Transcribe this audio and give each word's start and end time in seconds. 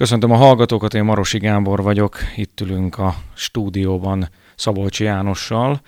Köszöntöm 0.00 0.30
a 0.30 0.36
hallgatókat, 0.36 0.94
én 0.94 1.04
Marosi 1.04 1.38
Gábor 1.38 1.82
vagyok, 1.82 2.18
itt 2.36 2.60
ülünk 2.60 2.98
a 2.98 3.14
stúdióban 3.34 4.28
Szabolcsi 4.56 5.04
Jánossal, 5.04 5.80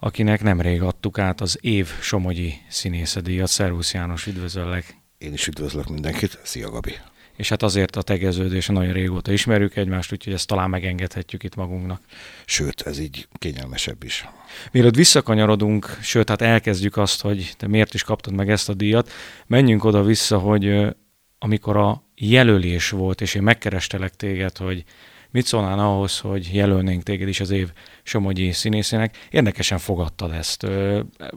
akinek 0.00 0.42
nemrég 0.42 0.82
adtuk 0.82 1.18
át 1.18 1.40
az 1.40 1.58
év 1.60 1.88
Somogyi 2.00 2.54
színészedíjat. 2.68 3.48
Szervusz 3.48 3.94
János, 3.94 4.26
üdvözöllek! 4.26 4.96
Én 5.18 5.32
is 5.32 5.46
üdvözlök 5.46 5.88
mindenkit, 5.88 6.38
szia 6.42 6.70
Gabi! 6.70 6.92
És 7.36 7.48
hát 7.48 7.62
azért 7.62 7.96
a 7.96 8.02
tegeződése 8.02 8.72
nagyon 8.72 8.92
régóta 8.92 9.32
ismerjük 9.32 9.76
egymást, 9.76 10.12
úgyhogy 10.12 10.32
ezt 10.32 10.46
talán 10.46 10.70
megengedhetjük 10.70 11.42
itt 11.42 11.54
magunknak. 11.54 12.02
Sőt, 12.44 12.80
ez 12.80 12.98
így 12.98 13.28
kényelmesebb 13.32 14.02
is. 14.02 14.28
Mielőtt 14.72 14.94
visszakanyarodunk, 14.94 15.98
sőt, 16.00 16.28
hát 16.28 16.42
elkezdjük 16.42 16.96
azt, 16.96 17.20
hogy 17.20 17.54
te 17.56 17.68
miért 17.68 17.94
is 17.94 18.02
kaptad 18.02 18.34
meg 18.34 18.50
ezt 18.50 18.68
a 18.68 18.74
díjat, 18.74 19.10
menjünk 19.46 19.84
oda-vissza, 19.84 20.38
hogy 20.38 20.94
amikor 21.38 21.76
a 21.76 22.03
jelölés 22.16 22.90
volt, 22.90 23.20
és 23.20 23.34
én 23.34 23.42
megkerestelek 23.42 24.14
téged, 24.14 24.56
hogy 24.56 24.84
mit 25.30 25.46
szólnál 25.46 25.78
ahhoz, 25.78 26.18
hogy 26.18 26.50
jelölnénk 26.52 27.02
téged 27.02 27.28
is 27.28 27.40
az 27.40 27.50
év 27.50 27.72
Somogyi 28.02 28.52
színészének. 28.52 29.16
Érdekesen 29.30 29.78
fogadtad 29.78 30.32
ezt. 30.32 30.66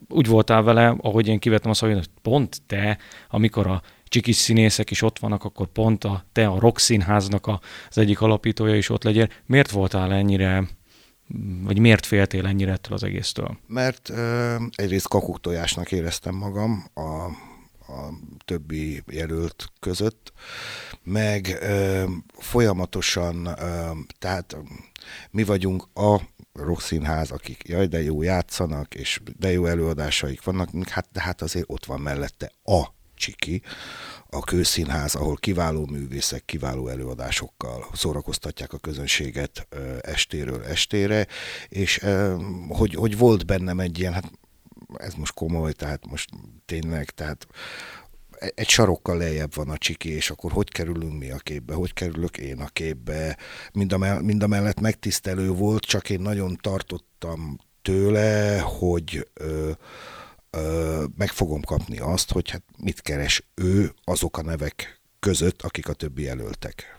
Úgy 0.09 0.27
voltál 0.27 0.61
vele, 0.61 0.95
ahogy 1.01 1.27
én 1.27 1.39
kivettem 1.39 1.71
azt, 1.71 1.79
hogy 1.79 2.09
pont 2.21 2.61
te, 2.67 2.97
amikor 3.29 3.67
a 3.67 3.81
csikis 4.03 4.35
színészek 4.35 4.91
is 4.91 5.01
ott 5.01 5.19
vannak, 5.19 5.43
akkor 5.43 5.67
pont 5.67 6.03
a, 6.03 6.25
te 6.31 6.47
a 6.47 6.59
Rock 6.59 6.79
Színháznak 6.79 7.47
az 7.89 7.97
egyik 7.97 8.21
alapítója 8.21 8.75
is 8.75 8.89
ott 8.89 9.03
legyél. 9.03 9.29
Miért 9.45 9.71
voltál 9.71 10.13
ennyire 10.13 10.67
vagy 11.63 11.79
miért 11.79 12.05
féltél 12.05 12.45
ennyire 12.45 12.71
ettől 12.71 12.93
az 12.93 13.03
egésztől? 13.03 13.57
Mert 13.67 14.09
ö, 14.09 14.55
egyrészt 14.75 15.07
kakuktojásnak 15.07 15.91
éreztem 15.91 16.35
magam 16.35 16.85
a 16.93 17.29
a 17.87 18.13
többi 18.45 19.03
jelölt 19.07 19.65
között, 19.79 20.33
meg 21.03 21.57
ö, 21.61 22.03
folyamatosan, 22.37 23.45
ö, 23.45 23.91
tehát 24.19 24.57
mi 25.31 25.43
vagyunk 25.43 25.87
a 25.93 26.21
rockszínház, 26.53 27.31
akik 27.31 27.67
jaj, 27.67 27.87
de 27.87 28.01
jó 28.01 28.21
játszanak, 28.21 28.95
és 28.95 29.21
de 29.39 29.51
jó 29.51 29.65
előadásaik 29.65 30.43
vannak, 30.43 30.89
hát, 30.89 31.07
de 31.11 31.21
hát 31.21 31.41
azért 31.41 31.65
ott 31.69 31.85
van 31.85 31.99
mellette 32.01 32.51
a 32.63 32.95
Csiki, 33.17 33.61
a 34.29 34.39
kőszínház, 34.39 35.15
ahol 35.15 35.35
kiváló 35.35 35.85
művészek, 35.85 36.45
kiváló 36.45 36.87
előadásokkal 36.87 37.85
szórakoztatják 37.93 38.73
a 38.73 38.77
közönséget 38.77 39.67
estéről 40.01 40.63
estére, 40.63 41.27
és 41.67 42.05
hogy, 42.67 42.93
hogy 42.93 43.17
volt 43.17 43.45
bennem 43.45 43.79
egy 43.79 43.99
ilyen, 43.99 44.13
hát 44.13 44.31
ez 44.97 45.13
most 45.13 45.33
komoly, 45.33 45.71
tehát 45.71 46.05
most 46.05 46.29
tényleg, 46.65 47.09
tehát 47.09 47.47
egy 48.39 48.69
sarokkal 48.69 49.17
lejjebb 49.17 49.55
van 49.55 49.69
a 49.69 49.77
csiki, 49.77 50.09
és 50.09 50.29
akkor 50.29 50.51
hogy 50.51 50.71
kerülünk 50.71 51.19
mi 51.19 51.31
a 51.31 51.37
képbe, 51.37 51.73
hogy 51.73 51.93
kerülök 51.93 52.37
én 52.37 52.59
a 52.59 52.67
képbe. 52.67 53.37
Mind 53.73 53.93
a, 53.93 53.97
mell- 53.97 54.21
mind 54.21 54.43
a 54.43 54.47
mellett 54.47 54.79
megtisztelő 54.79 55.51
volt, 55.51 55.83
csak 55.83 56.09
én 56.09 56.19
nagyon 56.19 56.57
tartottam 56.61 57.57
tőle, 57.81 58.59
hogy 58.59 59.27
ö, 59.33 59.71
ö, 60.49 61.03
meg 61.17 61.29
fogom 61.29 61.61
kapni 61.61 61.97
azt, 61.97 62.31
hogy 62.31 62.49
hát 62.49 62.63
mit 62.77 63.01
keres 63.01 63.47
ő 63.55 63.93
azok 64.03 64.37
a 64.37 64.41
nevek 64.41 65.01
között, 65.19 65.61
akik 65.61 65.87
a 65.87 65.93
többi 65.93 66.23
jelöltek. 66.23 66.96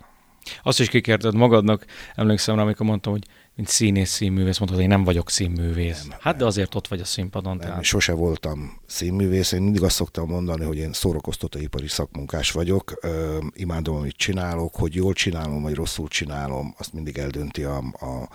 Azt 0.63 0.81
is 0.81 0.89
kikérted 0.89 1.35
magadnak, 1.35 1.85
emlékszem 2.15 2.57
rá, 2.57 2.63
amikor 2.63 2.87
mondtam, 2.87 3.13
hogy 3.13 3.25
mint 3.59 3.71
színész, 3.71 4.11
színművész, 4.11 4.59
mondtad, 4.59 4.81
hogy 4.81 4.89
én 4.89 4.97
nem 4.97 5.05
vagyok 5.05 5.31
színművész. 5.31 6.07
Nem, 6.07 6.19
hát 6.21 6.37
de 6.37 6.45
azért 6.45 6.75
ott 6.75 6.89
vagy 6.89 7.01
a 7.01 7.05
színpadon. 7.05 7.57
Nem, 7.57 7.67
tehát. 7.69 7.83
sose 7.83 8.13
voltam 8.13 8.81
színművész, 8.87 9.53
én 9.53 9.63
mindig 9.63 9.83
azt 9.83 9.95
szoktam 9.95 10.29
mondani, 10.29 10.65
hogy 10.65 10.77
én 10.77 10.93
szórakoztatóipari 10.93 11.89
szakmunkás 11.89 12.51
vagyok, 12.51 12.99
Ö, 13.01 13.39
imádom, 13.55 13.97
amit 13.97 14.17
csinálok, 14.17 14.75
hogy 14.75 14.95
jól 14.95 15.13
csinálom, 15.13 15.63
vagy 15.63 15.75
rosszul 15.75 16.09
csinálom, 16.09 16.75
azt 16.79 16.93
mindig 16.93 17.19
eldönti 17.19 17.63
a, 17.63 17.77
a, 17.77 18.29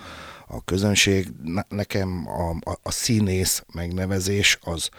a 0.48 0.64
közönség. 0.64 1.28
Nekem 1.70 2.28
a, 2.28 2.70
a, 2.72 2.80
a 2.84 2.92
színész 2.92 3.64
megnevezés 3.74 4.58
az, 4.62 4.90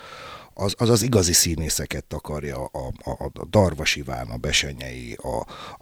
az, 0.55 0.75
az 0.79 0.89
az 0.89 1.03
igazi 1.03 1.33
színészeket 1.33 2.05
takarja, 2.05 2.65
a, 2.65 2.93
a, 3.05 3.25
a 3.25 3.47
Darvas 3.51 3.97
Iván, 3.97 4.29
a 4.29 4.37
Besenyei, 4.37 5.19
a, 5.23 5.37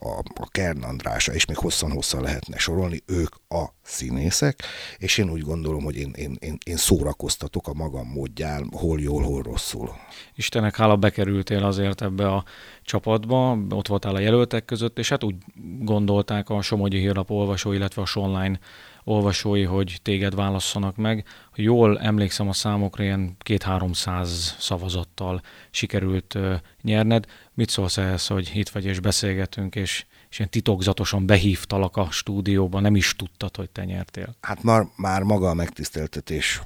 a, 0.08 0.18
a 0.34 0.48
Kern 0.50 0.82
Andrása, 0.82 1.32
és 1.32 1.46
még 1.46 1.56
hosszan-hosszan 1.56 2.22
lehetne 2.22 2.58
sorolni, 2.58 3.02
ők 3.06 3.34
a 3.48 3.64
színészek, 3.82 4.62
és 4.96 5.18
én 5.18 5.30
úgy 5.30 5.42
gondolom, 5.42 5.84
hogy 5.84 5.96
én, 5.96 6.12
én, 6.14 6.36
én, 6.40 6.58
én 6.64 6.76
szórakoztatok 6.76 7.68
a 7.68 7.74
magam 7.74 8.06
módján, 8.06 8.70
hol 8.76 9.00
jól, 9.00 9.22
hol 9.22 9.42
rosszul. 9.42 9.90
Istenek 10.34 10.76
hála 10.76 10.96
bekerültél 10.96 11.64
azért 11.64 12.02
ebbe 12.02 12.28
a 12.28 12.44
csapatba, 12.82 13.58
ott 13.70 13.88
voltál 13.88 14.14
a 14.14 14.18
jelöltek 14.18 14.64
között, 14.64 14.98
és 14.98 15.08
hát 15.08 15.24
úgy 15.24 15.34
gondolták 15.78 16.50
a 16.50 16.62
Somogyi 16.62 16.98
Hírlap 16.98 17.30
olvasó, 17.30 17.72
illetve 17.72 18.02
a 18.02 18.06
Sonline 18.06 18.58
olvasói, 19.04 19.62
hogy 19.62 19.98
téged 20.02 20.34
válasszanak 20.34 20.96
meg. 20.96 21.24
Jól 21.54 22.00
emlékszem 22.00 22.48
a 22.48 22.52
számokra, 22.52 23.04
ilyen 23.04 23.36
két-háromszáz 23.38 24.56
szavazattal 24.58 25.40
sikerült 25.70 26.38
nyerned. 26.82 27.26
Mit 27.54 27.70
szólsz 27.70 27.96
ehhez, 27.96 28.26
hogy 28.26 28.50
itt 28.54 28.68
vagy 28.68 28.84
és 28.84 29.00
beszélgetünk, 29.00 29.74
és, 29.74 30.04
és 30.30 30.38
ilyen 30.38 30.50
titokzatosan 30.50 31.26
behívtalak 31.26 31.96
a 31.96 32.10
stúdióba, 32.10 32.80
nem 32.80 32.96
is 32.96 33.16
tudtad, 33.16 33.56
hogy 33.56 33.70
te 33.70 33.84
nyertél? 33.84 34.36
Hát 34.40 34.62
már, 34.62 34.86
már 34.96 35.22
maga 35.22 35.48
a 35.48 35.54
megtiszteltetés 35.54 36.62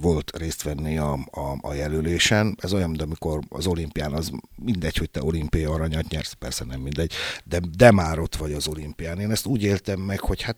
volt 0.00 0.36
részt 0.36 0.62
venni 0.62 0.98
a, 0.98 1.12
a, 1.12 1.58
a 1.60 1.74
jelölésen. 1.74 2.56
Ez 2.60 2.72
olyan, 2.72 2.88
mint 2.88 3.02
amikor 3.02 3.40
az 3.48 3.66
olimpián, 3.66 4.12
az 4.12 4.30
mindegy, 4.56 4.96
hogy 4.96 5.10
te 5.10 5.22
olimpiai 5.22 5.64
aranyat 5.64 6.08
nyersz, 6.08 6.32
persze 6.32 6.64
nem 6.64 6.80
mindegy, 6.80 7.12
de, 7.44 7.60
de 7.76 7.90
már 7.90 8.18
ott 8.18 8.36
vagy 8.36 8.52
az 8.52 8.68
olimpián. 8.68 9.20
Én 9.20 9.30
ezt 9.30 9.46
úgy 9.46 9.62
éltem 9.62 10.00
meg, 10.00 10.20
hogy 10.20 10.42
hát 10.42 10.56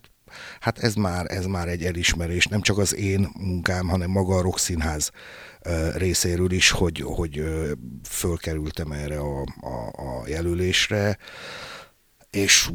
hát 0.60 0.78
ez 0.78 0.94
már, 0.94 1.26
ez 1.28 1.46
már 1.46 1.68
egy 1.68 1.84
elismerés, 1.84 2.46
nem 2.46 2.60
csak 2.60 2.78
az 2.78 2.94
én 2.94 3.28
munkám, 3.38 3.88
hanem 3.88 4.10
maga 4.10 4.36
a 4.36 4.58
Színház 4.58 5.10
részéről 5.94 6.52
is, 6.52 6.70
hogy, 6.70 7.00
hogy 7.00 7.44
fölkerültem 8.08 8.92
erre 8.92 9.18
a, 9.18 9.40
a, 9.60 9.86
a 9.86 10.28
jelölésre, 10.28 11.18
és 12.30 12.70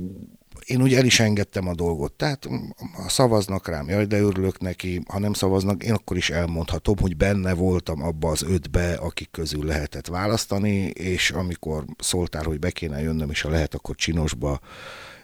én 0.66 0.82
úgy 0.82 0.94
el 0.94 1.06
is 1.06 1.20
engedtem 1.20 1.68
a 1.68 1.74
dolgot. 1.74 2.14
Tehát 2.14 2.48
ha 2.94 3.10
szavaznak 3.10 3.68
rám, 3.68 3.90
jaj, 3.90 4.06
de 4.06 4.20
örülök 4.20 4.60
neki, 4.60 5.02
ha 5.08 5.20
nem 5.20 5.34
szavaznak, 5.34 5.84
én 5.84 5.94
akkor 5.94 6.18
is 6.18 6.30
elmondhatom, 6.30 6.96
hogy 7.00 7.18
benne 7.18 7.54
voltam 7.54 8.04
abba 8.04 8.30
az 8.30 8.44
ötbe, 8.44 8.94
akik 8.94 9.32
közül 9.32 9.66
lehetett 9.66 10.08
választani, 10.08 10.76
és 10.88 11.32
amikor 11.32 11.86
szóltál, 11.98 12.44
hogy 12.44 12.60
be 12.60 12.72
kéne 12.72 13.02
jönnöm, 13.02 13.30
és 13.30 13.42
ha 13.42 13.50
lehet, 13.50 13.74
akkor 13.74 13.96
csinosba 13.96 14.60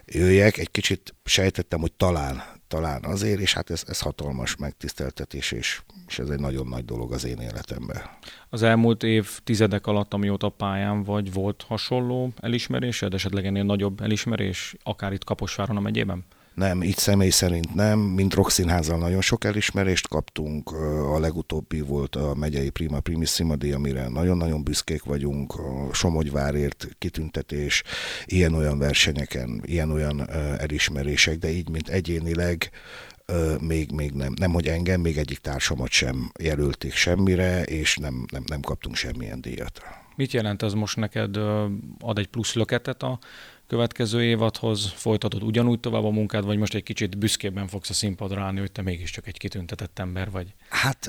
jöjjek, 0.06 0.56
egy 0.56 0.70
kicsit 0.70 1.14
sejtettem, 1.24 1.80
hogy 1.80 1.92
talán, 1.92 2.42
talán 2.68 3.04
azért, 3.04 3.40
és 3.40 3.54
hát 3.54 3.70
ez, 3.70 3.82
ez 3.86 4.00
hatalmas 4.00 4.56
megtiszteltetés, 4.56 5.52
és, 5.52 5.82
és 6.08 6.18
ez 6.18 6.28
egy 6.28 6.40
nagyon 6.40 6.66
nagy 6.66 6.84
dolog 6.84 7.12
az 7.12 7.24
én 7.24 7.38
életemben. 7.38 8.02
Az 8.48 8.62
elmúlt 8.62 9.02
év 9.02 9.40
tizedek 9.44 9.86
alatt, 9.86 10.14
amióta 10.14 10.48
pályán 10.48 11.02
vagy, 11.02 11.32
volt 11.32 11.64
hasonló 11.68 12.32
elismerésed, 12.40 13.14
esetleg 13.14 13.46
ennél 13.46 13.64
nagyobb 13.64 14.00
elismerés, 14.00 14.74
akár 14.82 15.12
itt 15.12 15.24
Kaposváron 15.24 15.76
a 15.76 15.80
megyében? 15.80 16.24
Nem, 16.54 16.82
így 16.82 16.96
személy 16.96 17.30
szerint 17.30 17.74
nem. 17.74 17.98
Mint 17.98 18.34
Rokszínházzal 18.34 18.98
nagyon 18.98 19.20
sok 19.20 19.44
elismerést 19.44 20.08
kaptunk. 20.08 20.70
A 21.12 21.18
legutóbbi 21.18 21.80
volt 21.80 22.16
a 22.16 22.34
megyei 22.34 22.70
Prima 22.70 23.00
Primissima 23.00 23.56
díj, 23.56 23.72
amire 23.72 24.08
nagyon-nagyon 24.08 24.64
büszkék 24.64 25.02
vagyunk. 25.02 25.54
A 25.54 25.92
Somogyvárért 25.92 26.88
kitüntetés, 26.98 27.82
ilyen-olyan 28.24 28.78
versenyeken, 28.78 29.62
ilyen-olyan 29.64 30.30
elismerések, 30.58 31.38
de 31.38 31.50
így, 31.50 31.68
mint 31.68 31.88
egyénileg 31.88 32.70
még, 33.60 33.92
még 33.92 34.10
nem, 34.12 34.32
nem, 34.36 34.52
hogy 34.52 34.66
engem, 34.66 35.00
még 35.00 35.16
egyik 35.16 35.38
társamat 35.38 35.90
sem 35.90 36.30
jelölték 36.40 36.92
semmire, 36.92 37.62
és 37.62 37.96
nem, 37.96 38.24
nem, 38.32 38.42
nem 38.46 38.60
kaptunk 38.60 38.96
semmilyen 38.96 39.40
díjat. 39.40 39.82
Mit 40.16 40.32
jelent 40.32 40.62
ez 40.62 40.72
most 40.72 40.96
neked? 40.96 41.36
Ad 41.98 42.18
egy 42.18 42.26
plusz 42.26 42.54
löketet 42.54 43.02
a 43.02 43.18
következő 43.66 44.24
évadhoz? 44.24 44.86
Folytatod 44.86 45.42
ugyanúgy 45.42 45.80
tovább 45.80 46.04
a 46.04 46.10
munkád, 46.10 46.44
vagy 46.44 46.58
most 46.58 46.74
egy 46.74 46.82
kicsit 46.82 47.18
büszkében 47.18 47.66
fogsz 47.66 47.90
a 47.90 47.92
színpadra 47.92 48.42
állni, 48.42 48.60
hogy 48.60 48.72
te 48.72 48.82
mégiscsak 48.82 49.26
egy 49.26 49.38
kitüntetett 49.38 49.98
ember 49.98 50.30
vagy? 50.30 50.54
Hát 50.68 51.08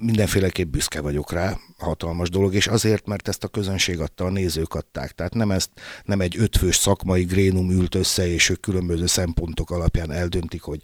mindenféleképp 0.00 0.70
büszke 0.70 1.00
vagyok 1.00 1.32
rá, 1.32 1.58
hatalmas 1.78 2.28
dolog, 2.28 2.54
és 2.54 2.66
azért, 2.66 3.06
mert 3.06 3.28
ezt 3.28 3.44
a 3.44 3.48
közönség 3.48 4.00
adta, 4.00 4.24
a 4.24 4.30
nézők 4.30 4.74
adták. 4.74 5.12
Tehát 5.12 5.34
nem, 5.34 5.50
ezt, 5.50 5.70
nem 6.04 6.20
egy 6.20 6.38
ötfős 6.38 6.76
szakmai 6.76 7.24
grénum 7.24 7.70
ült 7.70 7.94
össze, 7.94 8.28
és 8.28 8.48
ők 8.48 8.60
különböző 8.60 9.06
szempontok 9.06 9.70
alapján 9.70 10.10
eldöntik, 10.10 10.62
hogy 10.62 10.80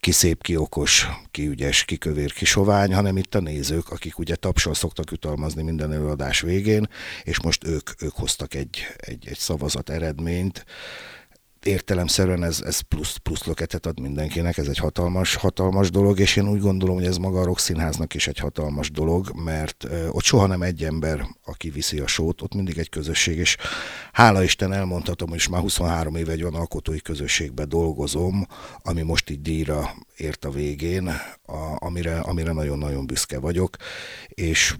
ki 0.00 0.10
szép, 0.10 0.42
ki 0.42 0.56
okos, 0.56 1.06
ki 1.30 1.46
ügyes, 1.46 1.84
ki 1.84 1.96
kövér, 1.96 2.32
ki 2.32 2.44
sovány, 2.44 2.94
hanem 2.94 3.16
itt 3.16 3.34
a 3.34 3.40
nézők, 3.40 3.90
akik 3.90 4.18
ugye 4.18 4.34
tapsal 4.34 4.74
szoktak 4.74 5.10
jutalmazni 5.10 5.62
minden 5.62 5.92
előadás 5.92 6.40
végén, 6.40 6.88
és 7.22 7.40
most 7.40 7.66
ők, 7.66 7.90
ők 8.02 8.14
hoztak 8.14 8.54
egy, 8.54 8.86
egy, 8.96 9.26
egy 9.28 9.38
szavazat 9.38 9.90
eredményt, 9.90 10.64
értelemszerűen 11.66 12.44
ez, 12.44 12.60
ez 12.60 12.80
plusz, 12.80 13.16
plusz 13.16 13.44
löketet 13.44 13.86
ad 13.86 14.00
mindenkinek, 14.00 14.56
ez 14.56 14.66
egy 14.68 14.78
hatalmas, 14.78 15.34
hatalmas 15.34 15.90
dolog, 15.90 16.18
és 16.18 16.36
én 16.36 16.48
úgy 16.48 16.60
gondolom, 16.60 16.94
hogy 16.94 17.06
ez 17.06 17.16
maga 17.16 17.40
a 17.40 17.44
Rock 17.44 17.58
Színháznak 17.58 18.14
is 18.14 18.26
egy 18.26 18.38
hatalmas 18.38 18.90
dolog, 18.90 19.32
mert 19.44 19.86
ott 20.10 20.22
soha 20.22 20.46
nem 20.46 20.62
egy 20.62 20.84
ember, 20.84 21.26
aki 21.44 21.70
viszi 21.70 21.98
a 21.98 22.06
sót, 22.06 22.42
ott 22.42 22.54
mindig 22.54 22.78
egy 22.78 22.88
közösség, 22.88 23.38
és 23.38 23.56
hála 24.12 24.42
Isten 24.42 24.72
elmondhatom, 24.72 25.28
hogy 25.28 25.46
már 25.50 25.60
23 25.60 26.14
éve 26.16 26.32
egy 26.32 26.42
olyan 26.42 26.54
alkotói 26.54 27.00
közösségbe 27.00 27.64
dolgozom, 27.64 28.46
ami 28.82 29.02
most 29.02 29.30
így 29.30 29.42
díjra 29.42 29.94
ért 30.16 30.44
a 30.44 30.50
végén, 30.50 31.06
a, 31.42 31.76
amire, 31.76 32.18
amire 32.18 32.52
nagyon-nagyon 32.52 33.06
büszke 33.06 33.38
vagyok, 33.38 33.76
és 34.28 34.76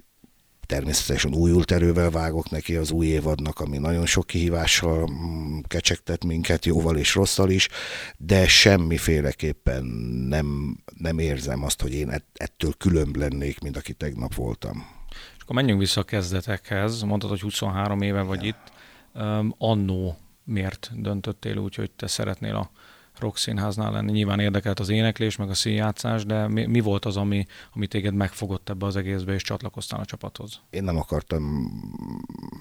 Természetesen 0.66 1.34
újult 1.34 1.70
erővel 1.70 2.10
vágok 2.10 2.50
neki 2.50 2.76
az 2.76 2.90
új 2.90 3.06
évadnak, 3.06 3.60
ami 3.60 3.78
nagyon 3.78 4.06
sok 4.06 4.26
kihívással 4.26 5.10
mm, 5.10 5.58
kecsegtet 5.62 6.24
minket, 6.24 6.64
jóval 6.64 6.96
és 6.96 7.14
rosszal 7.14 7.50
is, 7.50 7.68
de 8.16 8.48
semmiféleképpen 8.48 9.84
nem, 10.28 10.78
nem 10.98 11.18
érzem 11.18 11.64
azt, 11.64 11.82
hogy 11.82 11.94
én 11.94 12.22
ettől 12.34 12.72
különb 12.78 13.16
lennék, 13.16 13.60
mint 13.60 13.76
aki 13.76 13.92
tegnap 13.92 14.34
voltam. 14.34 14.86
És 15.10 15.42
akkor 15.42 15.56
menjünk 15.56 15.80
vissza 15.80 16.00
a 16.00 16.04
kezdetekhez. 16.04 17.02
Mondtad, 17.02 17.30
hogy 17.30 17.40
23 17.40 18.00
éve 18.00 18.22
vagy 18.22 18.42
ja. 18.42 18.48
itt. 18.48 18.72
Um, 19.14 19.54
annó 19.58 20.16
miért 20.44 20.90
döntöttél 20.94 21.56
úgy, 21.56 21.74
hogy 21.74 21.90
te 21.90 22.06
szeretnél 22.06 22.54
a 22.54 22.70
rock 23.18 23.36
színháznál 23.36 23.92
lenni. 23.92 24.12
Nyilván 24.12 24.40
érdekelt 24.40 24.80
az 24.80 24.88
éneklés, 24.88 25.36
meg 25.36 25.50
a 25.50 25.54
színjátszás, 25.54 26.24
de 26.24 26.48
mi, 26.48 26.66
mi 26.66 26.80
volt 26.80 27.04
az, 27.04 27.16
ami, 27.16 27.46
ami 27.74 27.86
téged 27.86 28.14
megfogott 28.14 28.68
ebbe 28.68 28.86
az 28.86 28.96
egészbe, 28.96 29.32
és 29.32 29.42
csatlakoztál 29.42 30.00
a 30.00 30.04
csapathoz? 30.04 30.60
Én 30.70 30.84
nem 30.84 30.96
akartam, 30.96 31.70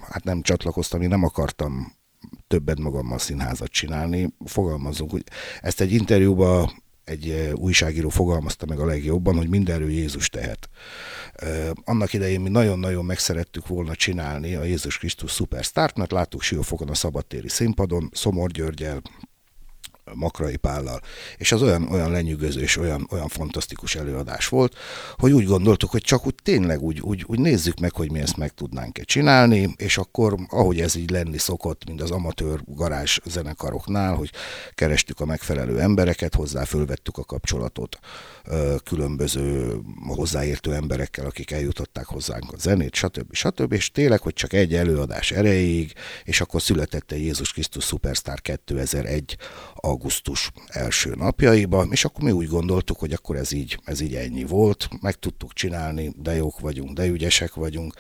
hát 0.10 0.24
nem 0.24 0.42
csatlakoztam, 0.42 1.02
én 1.02 1.10
nem 1.10 1.24
akartam 1.24 1.94
többet 2.48 2.80
magammal 2.80 3.18
színházat 3.18 3.72
csinálni. 3.72 4.34
Fogalmazunk, 4.46 5.12
hogy 5.12 5.24
ezt 5.62 5.82
egy 5.82 5.92
interjúban 5.92 6.84
egy 7.06 7.30
eh, 7.30 7.54
újságíró 7.54 8.10
fogalmazta 8.10 8.66
meg 8.66 8.80
a 8.80 8.86
legjobban, 8.86 9.36
hogy 9.36 9.50
mindenről 9.50 9.90
Jézus 9.90 10.30
tehet. 10.30 10.70
Eh, 11.34 11.70
annak 11.84 12.14
idején 12.14 12.42
mi 12.42 12.50
nagyon-nagyon 12.50 13.06
megszerettük 13.06 13.68
volna 13.68 13.96
csinálni 13.96 14.56
a 14.56 14.64
Jézus 14.64 14.98
Krisztus 14.98 15.32
szupersztárt, 15.32 15.98
mert 15.98 16.12
láttuk 16.12 16.42
Siófokon 16.42 16.90
a 16.90 16.94
szabadtéri 16.94 17.50
színpadon, 17.50 18.10
Szomor 18.14 18.52
Györgyel, 18.52 19.02
Makrai 20.14 20.56
Pállal. 20.56 21.02
És 21.38 21.52
az 21.52 21.62
olyan, 21.62 21.88
olyan 21.92 22.12
lenyűgöző 22.12 22.62
és 22.62 22.78
olyan, 22.78 23.08
olyan 23.12 23.28
fantasztikus 23.28 23.96
előadás 23.96 24.48
volt, 24.48 24.76
hogy 25.18 25.32
úgy 25.32 25.46
gondoltuk, 25.46 25.92
hogy 25.92 26.02
csak 26.02 26.26
úgy 26.26 26.36
tényleg 26.44 26.82
úgy, 26.82 27.02
úgy, 27.02 27.24
úgy 27.28 27.40
nézzük 27.40 27.80
meg, 27.80 27.94
hogy 27.94 28.12
mi 28.12 28.20
ezt 28.20 28.38
meg 28.38 28.54
tudnánk-e 28.54 29.04
csinálni, 29.04 29.74
és 29.76 29.98
akkor, 29.98 30.36
ahogy 30.50 30.80
ez 30.80 30.96
így 30.96 31.10
lenni 31.10 31.38
szokott, 31.38 31.86
mint 31.86 32.02
az 32.02 32.12
amatőr 32.12 32.60
garázs 32.66 33.18
zenekaroknál, 33.26 34.16
hogy 34.16 34.32
kerestük 34.74 35.20
a 35.20 35.26
megfelelő 35.26 35.80
embereket, 35.80 36.36
hozzá 36.36 36.64
fölvettük 36.64 37.18
a 37.18 37.24
kapcsolatot 37.24 38.00
különböző 38.84 39.80
hozzáértő 40.08 40.74
emberekkel, 40.74 41.26
akik 41.26 41.52
eljutották 41.52 42.06
hozzánk 42.06 42.52
a 42.52 42.58
zenét, 42.58 42.96
stb. 42.96 43.34
stb. 43.34 43.72
És 43.74 43.92
tényleg, 43.92 44.22
hogy 44.22 44.34
csak 44.34 44.54
egy 44.54 44.74
előadás 44.74 45.32
erejéig, 45.32 45.94
és 46.24 46.42
akkor 46.42 46.62
született 46.62 47.12
egy 47.12 47.22
Jézus 47.22 47.54
Krisztus 47.54 47.86
Superstar 47.86 48.42
2001 48.42 49.38
augusztus 49.96 50.52
első 50.68 51.14
napjaiba, 51.16 51.88
és 51.90 52.06
akkor 52.06 52.24
mi 52.24 52.32
úgy 52.32 52.48
gondoltuk, 52.48 53.00
hogy 53.00 53.14
akkor 53.14 53.36
ez 53.36 53.52
így, 53.52 53.80
ez 53.84 54.00
így 54.00 54.16
ennyi 54.16 54.44
volt, 54.44 54.90
meg 55.02 55.14
tudtuk 55.14 55.54
csinálni, 55.54 56.14
de 56.18 56.36
jók 56.36 56.60
vagyunk, 56.60 56.94
de 56.94 57.06
ügyesek 57.06 57.54
vagyunk, 57.54 57.94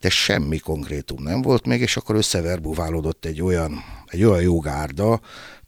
de 0.00 0.10
semmi 0.10 0.58
konkrétum 0.58 1.22
nem 1.22 1.42
volt 1.42 1.66
még, 1.66 1.80
és 1.80 1.96
akkor 1.96 2.14
összeverbuválódott 2.14 3.24
egy 3.24 3.42
olyan, 3.42 3.84
egy 4.06 4.24
olyan 4.24 4.42
jogárda, 4.42 5.20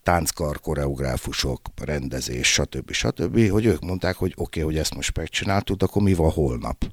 tánckar, 0.02 0.61
koreográfusok, 0.61 1.61
rendezés, 1.84 2.52
stb. 2.52 2.90
stb., 2.90 3.49
hogy 3.49 3.64
ők 3.64 3.81
mondták, 3.81 4.17
hogy 4.17 4.32
oké, 4.37 4.61
okay, 4.61 4.73
hogy 4.73 4.81
ezt 4.81 4.94
most 4.94 5.17
megcsináltuk, 5.17 5.82
akkor 5.82 6.02
mi 6.02 6.14
van 6.14 6.31
holnap? 6.31 6.84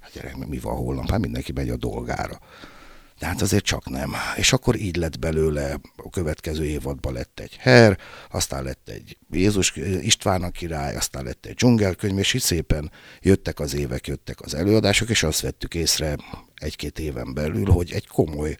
Hát 0.00 0.12
gyerek, 0.12 0.46
mi 0.46 0.58
van 0.58 0.76
holnap? 0.76 1.10
Hát 1.10 1.20
mindenki 1.20 1.52
megy 1.52 1.68
a 1.68 1.76
dolgára. 1.76 2.38
De 3.20 3.26
hát 3.26 3.42
azért 3.42 3.64
csak 3.64 3.88
nem. 3.88 4.14
És 4.36 4.52
akkor 4.52 4.76
így 4.76 4.96
lett 4.96 5.18
belőle, 5.18 5.80
a 5.96 6.10
következő 6.10 6.64
évadban 6.64 7.12
lett 7.12 7.40
egy 7.40 7.56
Her, 7.56 7.98
aztán 8.30 8.64
lett 8.64 8.88
egy 8.88 9.18
Jézus 9.30 9.76
István 10.00 10.42
a 10.42 10.50
király, 10.50 10.96
aztán 10.96 11.24
lett 11.24 11.46
egy 11.46 11.54
dzsungelkönyv, 11.54 12.18
és 12.18 12.34
így 12.34 12.40
szépen 12.42 12.90
jöttek 13.20 13.60
az 13.60 13.74
évek, 13.74 14.06
jöttek 14.06 14.40
az 14.40 14.54
előadások, 14.54 15.08
és 15.08 15.22
azt 15.22 15.40
vettük 15.40 15.74
észre 15.74 16.16
egy-két 16.54 16.98
éven 16.98 17.34
belül, 17.34 17.66
hogy 17.66 17.92
egy 17.92 18.06
komoly 18.06 18.56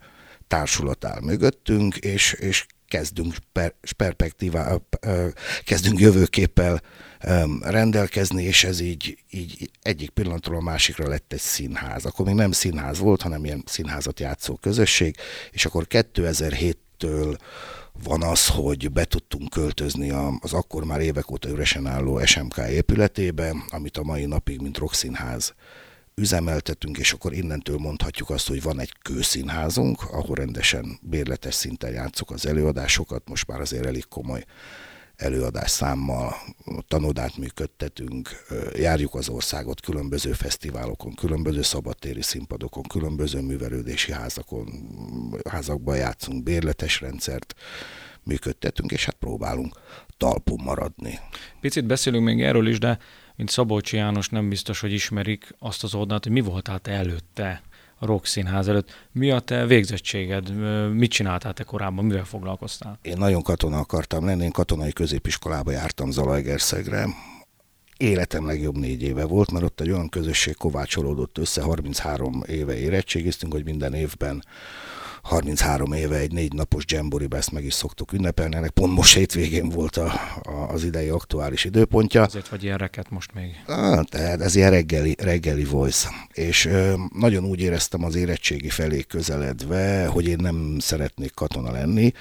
társulat 0.46 1.04
áll 1.04 1.20
mögöttünk, 1.20 1.96
és, 1.96 2.32
és 2.32 2.66
kezdünk 2.90 3.36
per, 3.52 3.74
perspektívá, 3.96 4.76
kezdünk 5.64 5.98
jövőképpel 5.98 6.82
rendelkezni, 7.60 8.42
és 8.42 8.64
ez 8.64 8.80
így, 8.80 9.18
így 9.30 9.70
egyik 9.82 10.10
pillanatról 10.10 10.56
a 10.56 10.62
másikra 10.62 11.08
lett 11.08 11.32
egy 11.32 11.40
színház. 11.40 12.04
Akkor 12.04 12.26
még 12.26 12.34
nem 12.34 12.52
színház 12.52 12.98
volt, 12.98 13.22
hanem 13.22 13.44
ilyen 13.44 13.62
színházat 13.66 14.20
játszó 14.20 14.54
közösség, 14.54 15.16
és 15.50 15.64
akkor 15.64 15.86
2007-től 15.88 17.38
van 18.04 18.22
az, 18.22 18.46
hogy 18.46 18.90
be 18.92 19.04
tudtunk 19.04 19.50
költözni 19.50 20.10
az 20.40 20.52
akkor 20.52 20.84
már 20.84 21.00
évek 21.00 21.30
óta 21.30 21.48
üresen 21.48 21.86
álló 21.86 22.24
SMK 22.24 22.56
épületébe, 22.70 23.54
amit 23.68 23.96
a 23.96 24.02
mai 24.02 24.24
napig, 24.24 24.60
mint 24.60 24.78
rockszínház 24.78 25.54
üzemeltetünk, 26.20 26.98
és 26.98 27.12
akkor 27.12 27.32
innentől 27.32 27.76
mondhatjuk 27.76 28.30
azt, 28.30 28.48
hogy 28.48 28.62
van 28.62 28.80
egy 28.80 28.92
kőszínházunk, 29.02 30.02
ahol 30.02 30.34
rendesen 30.34 30.98
bérletes 31.02 31.54
szinten 31.54 31.90
játszuk 31.90 32.30
az 32.30 32.46
előadásokat, 32.46 33.28
most 33.28 33.46
már 33.46 33.60
azért 33.60 33.86
elég 33.86 34.08
komoly 34.08 34.44
előadás 35.16 35.70
számmal, 35.70 36.34
tanodát 36.88 37.36
működtetünk, 37.36 38.44
járjuk 38.74 39.14
az 39.14 39.28
országot 39.28 39.80
különböző 39.80 40.32
fesztiválokon, 40.32 41.14
különböző 41.14 41.62
szabadtéri 41.62 42.22
színpadokon, 42.22 42.82
különböző 42.82 43.40
művelődési 43.40 44.12
házakon, 44.12 44.68
házakban 45.48 45.96
játszunk, 45.96 46.42
bérletes 46.42 47.00
rendszert 47.00 47.54
működtetünk, 48.22 48.90
és 48.92 49.04
hát 49.04 49.16
próbálunk 49.18 49.74
talpon 50.16 50.60
maradni. 50.64 51.18
Picit 51.60 51.86
beszélünk 51.86 52.24
még 52.24 52.42
erről 52.42 52.68
is, 52.68 52.78
de 52.78 52.98
mint 53.40 53.52
Szabolcsi 53.52 53.96
János 53.96 54.28
nem 54.28 54.48
biztos, 54.48 54.80
hogy 54.80 54.92
ismerik 54.92 55.54
azt 55.58 55.84
az 55.84 55.94
oldalt, 55.94 56.22
hogy 56.22 56.32
mi 56.32 56.40
voltál 56.40 56.78
te 56.78 56.90
előtte 56.90 57.62
a 57.98 58.06
Rock 58.06 58.26
Színház 58.26 58.68
előtt. 58.68 59.08
Mi 59.12 59.30
a 59.30 59.40
te 59.40 59.66
végzettséged? 59.66 60.54
Mit 60.92 61.10
csináltál 61.10 61.52
te 61.52 61.62
korábban? 61.62 62.04
Mivel 62.04 62.24
foglalkoztál? 62.24 62.98
Én 63.02 63.16
nagyon 63.16 63.42
katona 63.42 63.78
akartam 63.78 64.24
lenni, 64.24 64.44
én 64.44 64.50
katonai 64.50 64.92
középiskolába 64.92 65.70
jártam 65.70 66.10
Zalaegerszegre. 66.10 67.06
Életem 67.96 68.46
legjobb 68.46 68.76
négy 68.76 69.02
éve 69.02 69.24
volt, 69.24 69.50
mert 69.50 69.64
ott 69.64 69.80
egy 69.80 69.90
olyan 69.90 70.08
közösség 70.08 70.56
kovácsolódott 70.56 71.38
össze, 71.38 71.62
33 71.62 72.42
éve 72.46 72.76
érettségiztünk, 72.76 73.52
hogy 73.52 73.64
minden 73.64 73.94
évben 73.94 74.44
33 75.22 75.92
éve 75.92 76.16
egy 76.16 76.32
négy 76.32 76.52
napos 76.52 76.84
Jamboriba 76.86 77.36
ezt 77.36 77.52
meg 77.52 77.64
is 77.64 77.74
szoktuk 77.74 78.12
ünnepelni, 78.12 78.56
ennek 78.56 78.70
pont 78.70 78.94
most 78.94 79.14
hétvégén 79.14 79.68
volt 79.68 79.96
a, 79.96 80.12
a, 80.42 80.50
az 80.50 80.84
idei 80.84 81.08
aktuális 81.08 81.64
időpontja. 81.64 82.22
Azért 82.22 82.48
vagy 82.48 82.62
ilyen 82.62 82.78
reket 82.78 83.10
most 83.10 83.34
még. 83.34 83.62
Ah, 83.66 84.04
tehát 84.04 84.40
ez 84.40 84.54
ilyen 84.54 84.70
reggeli, 84.70 85.16
reggeli 85.18 85.64
voice. 85.64 86.08
És 86.32 86.64
ö, 86.64 86.94
nagyon 87.18 87.44
úgy 87.44 87.60
éreztem 87.60 88.04
az 88.04 88.14
érettségi 88.14 88.68
felé 88.68 89.02
közeledve, 89.02 90.06
hogy 90.06 90.28
én 90.28 90.38
nem 90.40 90.76
szeretnék 90.78 91.34
katona 91.34 91.70
lenni, 91.70 92.12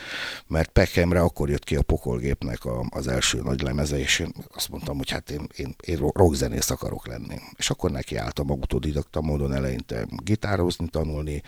mert 0.47 0.69
Pekhemre 0.69 1.21
akkor 1.21 1.49
jött 1.49 1.63
ki 1.63 1.75
a 1.75 1.81
pokolgépnek 1.81 2.65
a, 2.65 2.85
az 2.89 3.07
első 3.07 3.41
nagy 3.41 3.61
lemeze, 3.61 3.99
és 3.99 4.19
én 4.19 4.31
azt 4.55 4.69
mondtam, 4.69 4.97
hogy 4.97 5.09
hát 5.09 5.29
én, 5.29 5.47
én, 5.55 5.75
én 5.85 5.97
rockzenész 6.13 6.69
akarok 6.69 7.07
lenni. 7.07 7.35
És 7.57 7.69
akkor 7.69 7.91
nekiálltam 7.91 8.51
autodidakta 8.51 9.21
módon 9.21 9.53
eleinte 9.53 10.05
gitározni, 10.23 10.87
tanulni, 10.87 11.41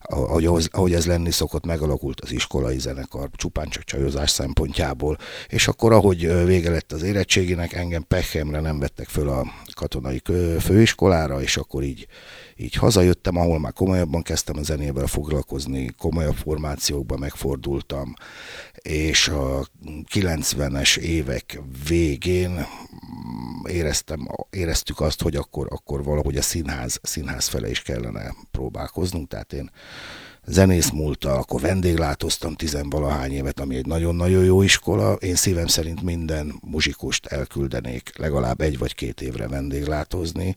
ahogy, 0.00 0.68
ahogy 0.70 0.92
ez 0.92 1.06
lenni 1.06 1.30
szokott, 1.30 1.64
megalakult 1.66 2.20
az 2.20 2.32
iskolai 2.32 2.78
zenekar, 2.78 3.28
csupán 3.32 3.68
csak 3.68 3.84
csajozás 3.84 4.30
szempontjából, 4.30 5.18
és 5.48 5.68
akkor, 5.68 5.92
ahogy 5.92 6.44
vége 6.44 6.70
lett 6.70 6.92
az 6.92 7.02
érettséginek, 7.02 7.72
engem 7.72 8.04
Pechemre 8.08 8.60
nem 8.60 8.78
vettek 8.78 9.08
föl 9.08 9.28
a 9.28 9.46
katonai 9.74 10.22
főiskolára, 10.60 11.42
és 11.42 11.56
akkor 11.56 11.82
így, 11.82 12.06
így 12.56 12.74
hazajöttem, 12.74 13.36
ahol 13.36 13.58
már 13.58 13.72
komolyabban 13.72 14.22
kezdtem 14.22 14.56
a 14.58 14.62
zenével 14.62 15.06
foglalkozni, 15.06 15.94
komolyabb 15.98 16.34
formációkba 16.34 17.16
megfordultam, 17.16 18.14
és 18.86 19.28
a 19.28 19.66
90-es 20.12 20.96
évek 20.98 21.60
végén 21.88 22.66
éreztem, 23.68 24.28
éreztük 24.50 25.00
azt, 25.00 25.22
hogy 25.22 25.36
akkor, 25.36 25.66
akkor 25.70 26.04
valahogy 26.04 26.36
a 26.36 26.42
színház, 26.42 26.98
színház 27.02 27.46
fele 27.46 27.70
is 27.70 27.82
kellene 27.82 28.34
próbálkoznunk, 28.50 29.28
tehát 29.28 29.52
én 29.52 29.70
zenész 30.44 30.90
múlta, 30.90 31.34
akkor 31.34 31.60
vendéglátoztam 31.60 32.54
tizenvalahány 32.54 33.32
évet, 33.32 33.60
ami 33.60 33.76
egy 33.76 33.86
nagyon-nagyon 33.86 34.44
jó 34.44 34.62
iskola. 34.62 35.12
Én 35.12 35.34
szívem 35.34 35.66
szerint 35.66 36.02
minden 36.02 36.54
muzsikust 36.60 37.26
elküldenék 37.26 38.18
legalább 38.18 38.60
egy 38.60 38.78
vagy 38.78 38.94
két 38.94 39.20
évre 39.20 39.48
vendéglátozni, 39.48 40.56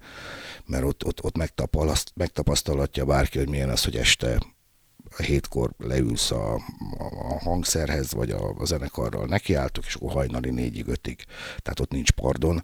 mert 0.66 0.84
ott, 0.84 1.06
ott, 1.06 1.24
ott 1.24 1.38
megtapasztalatja 2.16 3.06
bárki, 3.06 3.38
hogy 3.38 3.50
milyen 3.50 3.70
az, 3.70 3.84
hogy 3.84 3.96
este 3.96 4.38
a 5.18 5.22
hétkor 5.22 5.72
leülsz 5.78 6.32
a, 6.32 6.54
a 7.30 7.40
hangszerhez, 7.40 8.14
vagy 8.14 8.32
a, 8.32 8.54
a 8.58 8.66
zenekarral 8.66 9.26
nekiálltok, 9.26 9.86
és 9.86 9.96
akkor 9.96 10.12
hajnali 10.12 10.50
négyig, 10.50 10.88
ötig. 10.88 11.26
Tehát 11.58 11.80
ott 11.80 11.92
nincs 11.92 12.12
pardon, 12.12 12.64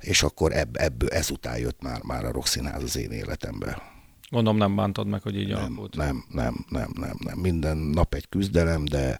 és 0.00 0.22
akkor 0.22 0.52
ebb, 0.52 0.76
ebből 0.76 1.08
ezután 1.08 1.58
jött 1.58 1.82
már, 1.82 2.02
már 2.02 2.24
a 2.24 2.32
rockszínház 2.32 2.82
az 2.82 2.96
én 2.96 3.10
életembe. 3.10 3.82
Gondolom 4.30 4.58
nem 4.58 4.76
bántad 4.76 5.06
meg, 5.06 5.22
hogy 5.22 5.36
így 5.36 5.48
nem, 5.48 5.58
alakult. 5.58 5.96
Nem, 5.96 6.24
nem, 6.28 6.64
nem, 6.68 6.90
nem, 6.94 7.16
nem. 7.18 7.38
Minden 7.38 7.76
nap 7.76 8.14
egy 8.14 8.28
küzdelem, 8.28 8.84
de, 8.84 9.18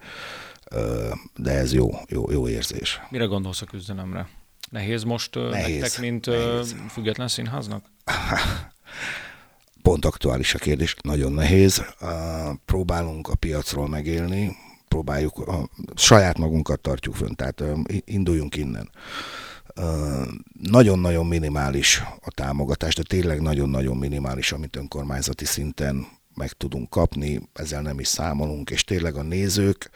de 1.37 1.51
ez 1.51 1.73
jó, 1.73 1.91
jó, 2.09 2.31
jó 2.31 2.49
érzés. 2.49 3.01
Mire 3.11 3.25
gondolsz 3.25 3.63
a 3.63 3.67
küzdelemre? 3.67 4.29
Nehéz 4.71 5.03
most 5.03 5.35
nehéz, 5.35 5.81
nektek, 5.81 6.01
mint 6.01 6.27
nehéz. 6.27 6.77
független 6.89 7.29
színháznak? 7.29 7.85
Pont 9.83 10.05
aktuális 10.05 10.55
a 10.55 10.59
kérdés, 10.59 10.97
nagyon 11.03 11.33
nehéz. 11.33 11.83
Próbálunk 12.65 13.29
a 13.29 13.35
piacról 13.35 13.89
megélni, 13.89 14.57
próbáljuk, 14.89 15.39
a 15.39 15.69
saját 15.95 16.39
magunkat 16.39 16.81
tartjuk 16.81 17.15
fönn, 17.15 17.35
tehát 17.35 17.63
induljunk 18.05 18.57
innen 18.57 18.91
nagyon-nagyon 20.63 21.27
minimális 21.27 22.03
a 22.21 22.31
támogatás, 22.31 22.95
de 22.95 23.03
tényleg 23.03 23.41
nagyon-nagyon 23.41 23.97
minimális, 23.97 24.53
amit 24.53 24.77
önkormányzati 24.77 25.45
szinten 25.45 26.07
meg 26.35 26.53
tudunk 26.53 26.91
kapni, 26.91 27.41
ezzel 27.53 27.83
nem 27.83 28.01
is 28.01 28.09
számolunk, 28.09 28.71
és 28.71 28.85
tényleg 28.85 29.17
a 29.17 29.23
nézők 29.23 29.91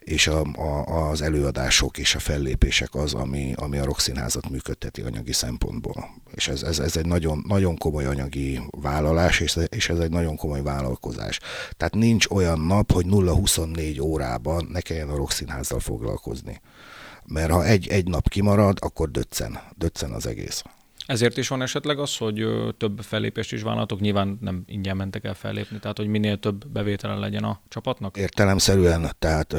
és 0.00 0.26
a, 0.26 0.42
a, 0.42 1.08
az 1.10 1.22
előadások 1.22 1.98
és 1.98 2.14
a 2.14 2.18
fellépések 2.18 2.94
az, 2.94 3.14
ami, 3.14 3.52
ami 3.56 3.78
a 3.78 3.84
rockszínházat 3.84 4.48
működteti 4.50 5.00
anyagi 5.00 5.32
szempontból. 5.32 6.10
És 6.34 6.48
ez, 6.48 6.62
ez, 6.62 6.78
ez 6.78 6.96
egy 6.96 7.06
nagyon, 7.06 7.44
nagyon 7.48 7.76
komoly 7.76 8.04
anyagi 8.04 8.60
vállalás, 8.70 9.40
és, 9.40 9.58
és 9.68 9.88
ez 9.88 9.98
egy 9.98 10.10
nagyon 10.10 10.36
komoly 10.36 10.62
vállalkozás. 10.62 11.40
Tehát 11.76 11.94
nincs 11.94 12.26
olyan 12.26 12.60
nap, 12.60 12.92
hogy 12.92 13.06
0-24 13.08 14.02
órában 14.02 14.68
ne 14.72 14.80
kelljen 14.80 15.08
a 15.08 15.16
rockszínházzal 15.16 15.80
foglalkozni 15.80 16.60
mert 17.26 17.50
ha 17.50 17.64
egy, 17.64 17.88
egy 17.88 18.08
nap 18.08 18.28
kimarad, 18.28 18.78
akkor 18.80 19.10
döccen, 19.10 19.60
döccen 19.76 20.10
az 20.10 20.26
egész. 20.26 20.62
Ezért 21.10 21.36
is 21.36 21.48
van 21.48 21.62
esetleg 21.62 21.98
az, 21.98 22.16
hogy 22.16 22.46
több 22.78 23.00
fellépést 23.00 23.52
is 23.52 23.62
vállaltok, 23.62 24.00
nyilván 24.00 24.38
nem 24.40 24.62
ingyen 24.66 24.96
mentek 24.96 25.24
el 25.24 25.34
fellépni, 25.34 25.78
tehát 25.78 25.96
hogy 25.96 26.06
minél 26.06 26.38
több 26.38 26.68
bevétele 26.68 27.14
legyen 27.14 27.44
a 27.44 27.60
csapatnak? 27.68 28.16
Értelemszerűen, 28.16 29.10
tehát 29.18 29.52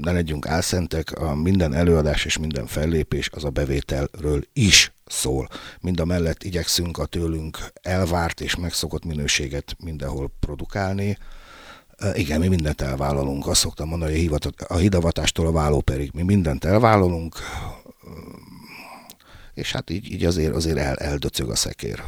ne 0.00 0.12
legyünk 0.12 0.46
álszentek, 0.46 1.12
a 1.12 1.34
minden 1.34 1.74
előadás 1.74 2.24
és 2.24 2.38
minden 2.38 2.66
fellépés 2.66 3.30
az 3.32 3.44
a 3.44 3.50
bevételről 3.50 4.42
is 4.52 4.92
szól. 5.06 5.48
Mind 5.80 6.00
a 6.00 6.04
mellett 6.04 6.42
igyekszünk 6.42 6.98
a 6.98 7.06
tőlünk 7.06 7.58
elvárt 7.82 8.40
és 8.40 8.56
megszokott 8.56 9.04
minőséget 9.04 9.76
mindenhol 9.84 10.32
produkálni, 10.40 11.18
igen, 12.14 12.40
mi 12.40 12.48
mindent 12.48 12.80
elvállalunk. 12.80 13.46
Azt 13.46 13.60
szoktam 13.60 13.88
mondani, 13.88 14.26
hogy 14.26 14.54
a 14.66 14.76
hidavatástól 14.76 15.46
a 15.46 15.52
vállóperig 15.52 16.10
mi 16.14 16.22
mindent 16.22 16.64
elvállalunk, 16.64 17.34
és 19.54 19.72
hát 19.72 19.90
így, 19.90 20.12
így 20.12 20.24
azért, 20.24 20.54
azért 20.54 20.78
el, 20.78 20.96
eldöcög 20.96 21.50
a 21.50 21.56
szekér. 21.56 22.02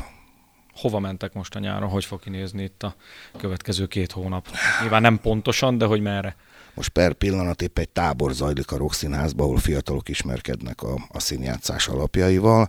Hova 0.74 0.98
mentek 0.98 1.32
most 1.32 1.54
a 1.54 1.58
nyáron? 1.58 1.88
Hogy 1.88 2.04
fog 2.04 2.20
kinézni 2.20 2.62
itt 2.62 2.82
a 2.82 2.96
következő 3.38 3.86
két 3.86 4.12
hónap? 4.12 4.48
Nyilván 4.80 5.02
nem 5.02 5.18
pontosan, 5.18 5.78
de 5.78 5.84
hogy 5.84 6.00
merre? 6.00 6.36
Most 6.74 6.88
per 6.88 7.12
pillanat 7.12 7.62
épp 7.62 7.78
egy 7.78 7.88
tábor 7.88 8.32
zajlik 8.32 8.72
a 8.72 8.76
Rokszínházban, 8.76 9.46
ahol 9.46 9.58
fiatalok 9.58 10.08
ismerkednek 10.08 10.82
a, 10.82 10.94
a 11.08 11.20
színjátszás 11.20 11.88
alapjaival, 11.88 12.68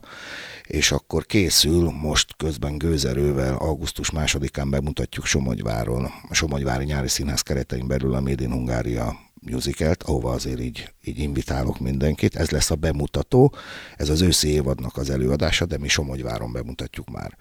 és 0.63 0.91
akkor 0.91 1.25
készül 1.25 1.91
most 1.91 2.35
közben 2.37 2.77
gőzerővel 2.77 3.55
augusztus 3.55 4.11
másodikán 4.11 4.69
bemutatjuk 4.69 5.25
Somogyváron, 5.25 6.05
a 6.29 6.33
Somogyvári 6.33 6.85
Nyári 6.85 7.07
Színház 7.07 7.41
keretein 7.41 7.87
belül 7.87 8.13
a 8.13 8.19
Made 8.19 8.43
in 8.43 8.51
Hungária 8.51 9.24
musicalt, 9.51 10.03
ahova 10.03 10.31
azért 10.31 10.59
így, 10.59 10.93
így 11.03 11.19
invitálok 11.19 11.79
mindenkit. 11.79 12.35
Ez 12.35 12.49
lesz 12.49 12.71
a 12.71 12.75
bemutató, 12.75 13.53
ez 13.97 14.09
az 14.09 14.21
őszi 14.21 14.47
évadnak 14.47 14.97
az 14.97 15.09
előadása, 15.09 15.65
de 15.65 15.77
mi 15.77 15.87
Somogyváron 15.87 16.51
bemutatjuk 16.51 17.09
már 17.09 17.37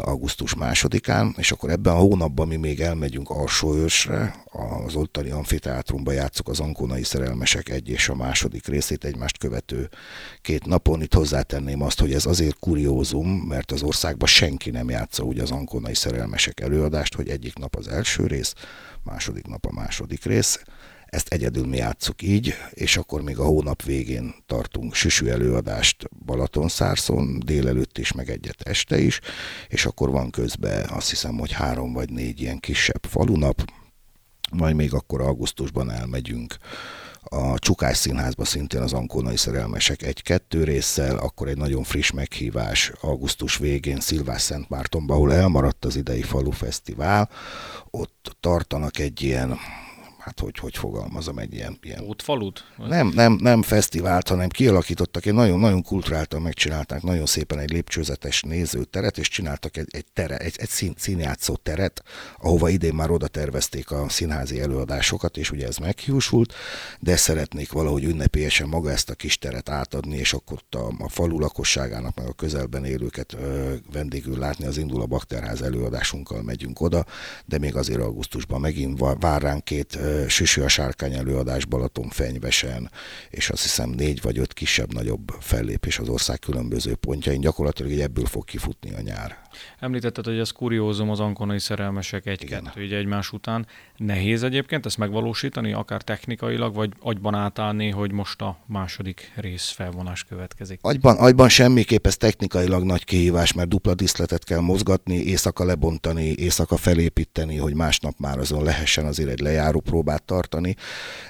augusztus 0.00 0.54
másodikán, 0.54 1.34
és 1.38 1.52
akkor 1.52 1.70
ebben 1.70 1.94
a 1.94 1.98
hónapban 1.98 2.48
mi 2.48 2.56
még 2.56 2.80
elmegyünk 2.80 3.30
Alsóőrsre, 3.30 4.44
az 4.86 4.94
ottani 4.94 5.30
amfiteátrumba 5.30 6.12
játszuk 6.12 6.48
az 6.48 6.60
Ankónai 6.60 7.02
Szerelmesek 7.02 7.68
egy 7.68 7.88
és 7.88 8.08
a 8.08 8.14
második 8.14 8.66
részét 8.66 9.04
egymást 9.04 9.38
követő 9.38 9.88
két 10.40 10.66
napon. 10.66 11.02
Itt 11.02 11.14
hozzátenném 11.14 11.82
azt, 11.82 12.00
hogy 12.00 12.12
ez 12.12 12.26
azért 12.26 12.58
kuriózum, 12.58 13.28
mert 13.28 13.72
az 13.72 13.82
országban 13.82 14.28
senki 14.28 14.70
nem 14.70 14.90
játsza 14.90 15.22
úgy 15.22 15.38
az 15.38 15.50
Ankónai 15.50 15.94
Szerelmesek 15.94 16.60
előadást, 16.60 17.14
hogy 17.14 17.28
egyik 17.28 17.58
nap 17.58 17.76
az 17.76 17.88
első 17.88 18.26
rész, 18.26 18.54
második 19.02 19.46
nap 19.46 19.66
a 19.66 19.72
második 19.72 20.24
rész, 20.24 20.62
ezt 21.12 21.28
egyedül 21.28 21.66
mi 21.66 21.76
játszuk 21.76 22.22
így, 22.22 22.54
és 22.70 22.96
akkor 22.96 23.22
még 23.22 23.38
a 23.38 23.44
hónap 23.44 23.82
végén 23.82 24.34
tartunk 24.46 24.94
süsű 24.94 25.26
előadást 25.26 26.08
Balatonszárszon, 26.24 27.38
délelőtt 27.44 27.98
is, 27.98 28.12
meg 28.12 28.30
egyet 28.30 28.62
este 28.62 28.98
is, 28.98 29.20
és 29.68 29.86
akkor 29.86 30.10
van 30.10 30.30
közben 30.30 30.88
azt 30.88 31.10
hiszem, 31.10 31.38
hogy 31.38 31.52
három 31.52 31.92
vagy 31.92 32.10
négy 32.10 32.40
ilyen 32.40 32.58
kisebb 32.58 33.06
falunap, 33.08 33.72
majd 34.52 34.74
még 34.74 34.94
akkor 34.94 35.20
augusztusban 35.20 35.90
elmegyünk 35.90 36.56
a 37.22 37.58
Csukás 37.58 37.96
Színházba 37.96 38.44
szintén 38.44 38.80
az 38.80 38.92
Ankónai 38.92 39.36
Szerelmesek 39.36 40.02
egy-kettő 40.02 40.64
résszel, 40.64 41.16
akkor 41.16 41.48
egy 41.48 41.56
nagyon 41.56 41.82
friss 41.82 42.10
meghívás 42.10 42.92
augusztus 43.00 43.56
végén 43.56 44.00
Szilvás 44.00 44.42
Szent 44.42 44.68
Mártonba, 44.68 45.14
ahol 45.14 45.32
elmaradt 45.32 45.84
az 45.84 45.96
idei 45.96 46.22
falufesztivál, 46.22 47.30
ott 47.90 48.36
tartanak 48.40 48.98
egy 48.98 49.22
ilyen 49.22 49.58
hát 50.24 50.40
hogy, 50.40 50.58
hogy 50.58 50.76
fogalmazom, 50.76 51.38
egy 51.38 51.54
ilyen... 51.54 51.78
ilyen 51.82 52.00
Útfalut? 52.04 52.64
Nem, 52.76 53.12
nem, 53.14 53.38
nem 53.40 53.62
fesztivált, 53.62 54.28
hanem 54.28 54.48
kialakítottak, 54.48 55.26
egy 55.26 55.34
nagyon, 55.34 55.58
nagyon 55.58 55.82
kulturáltan 55.82 56.42
megcsinálták, 56.42 57.02
nagyon 57.02 57.26
szépen 57.26 57.58
egy 57.58 57.70
lépcsőzetes 57.70 58.42
nézőteret, 58.42 59.18
és 59.18 59.28
csináltak 59.28 59.76
egy, 59.76 59.88
egy, 59.90 60.04
tere, 60.12 60.36
egy, 60.36 60.54
egy 60.58 60.68
szín, 60.68 60.94
színjátszó 60.96 61.56
teret, 61.56 62.02
ahova 62.38 62.68
idén 62.68 62.94
már 62.94 63.10
oda 63.10 63.26
tervezték 63.26 63.90
a 63.90 64.08
színházi 64.08 64.60
előadásokat, 64.60 65.36
és 65.36 65.50
ugye 65.50 65.66
ez 65.66 65.76
meghiúsult, 65.76 66.54
de 67.00 67.16
szeretnék 67.16 67.72
valahogy 67.72 68.04
ünnepélyesen 68.04 68.68
maga 68.68 68.90
ezt 68.90 69.10
a 69.10 69.14
kis 69.14 69.38
teret 69.38 69.68
átadni, 69.68 70.16
és 70.16 70.32
akkor 70.32 70.58
a, 70.70 71.04
a 71.04 71.08
falu 71.08 71.38
lakosságának, 71.38 72.16
meg 72.16 72.26
a 72.26 72.32
közelben 72.32 72.84
élőket 72.84 73.32
ö, 73.32 73.74
vendégül 73.92 74.38
látni, 74.38 74.66
az 74.66 74.76
indul 74.76 75.02
a 75.02 75.06
Bakterház 75.06 75.62
előadásunkkal 75.62 76.42
megyünk 76.42 76.80
oda, 76.80 77.06
de 77.44 77.58
még 77.58 77.76
azért 77.76 78.00
augusztusban 78.00 78.60
megint 78.60 79.00
vár 79.18 79.42
ránk 79.42 79.64
két 79.64 79.94
ö, 79.94 80.11
Süsű 80.28 80.62
a 80.62 80.68
sárkány 80.68 81.14
előadás 81.14 81.64
Balaton 81.64 82.08
fenyvesen, 82.08 82.90
és 83.30 83.50
azt 83.50 83.62
hiszem 83.62 83.90
négy 83.90 84.22
vagy 84.22 84.38
öt 84.38 84.52
kisebb-nagyobb 84.52 85.34
fellépés 85.40 85.98
az 85.98 86.08
ország 86.08 86.38
különböző 86.38 86.94
pontjain. 86.94 87.40
Gyakorlatilag 87.40 87.98
ebből 87.98 88.26
fog 88.26 88.44
kifutni 88.44 88.94
a 88.94 89.00
nyár. 89.00 89.41
Említetted, 89.78 90.24
hogy 90.24 90.38
ez 90.38 90.50
kuriózum 90.50 91.10
az 91.10 91.20
ankonai 91.20 91.58
szerelmesek 91.58 92.26
egy-kettő 92.26 92.82
így 92.82 92.92
egymás 92.92 93.32
után. 93.32 93.66
Nehéz 93.96 94.42
egyébként 94.42 94.86
ezt 94.86 94.98
megvalósítani, 94.98 95.72
akár 95.72 96.02
technikailag, 96.02 96.74
vagy 96.74 96.92
agyban 97.00 97.34
átállni, 97.34 97.90
hogy 97.90 98.12
most 98.12 98.40
a 98.40 98.58
második 98.66 99.32
rész 99.36 99.70
felvonás 99.70 100.24
következik? 100.24 100.78
Agyban, 100.82 101.16
agyban 101.16 101.48
semmiképp 101.48 102.06
ez 102.06 102.16
technikailag 102.16 102.84
nagy 102.84 103.04
kihívás, 103.04 103.52
mert 103.52 103.68
dupla 103.68 103.94
diszletet 103.94 104.44
kell 104.44 104.60
mozgatni, 104.60 105.16
éjszaka 105.16 105.64
lebontani, 105.64 106.24
éjszaka 106.24 106.76
felépíteni, 106.76 107.56
hogy 107.56 107.74
másnap 107.74 108.14
már 108.18 108.38
azon 108.38 108.62
lehessen 108.62 109.04
azért 109.04 109.30
egy 109.30 109.40
lejáró 109.40 109.80
próbát 109.80 110.22
tartani. 110.22 110.76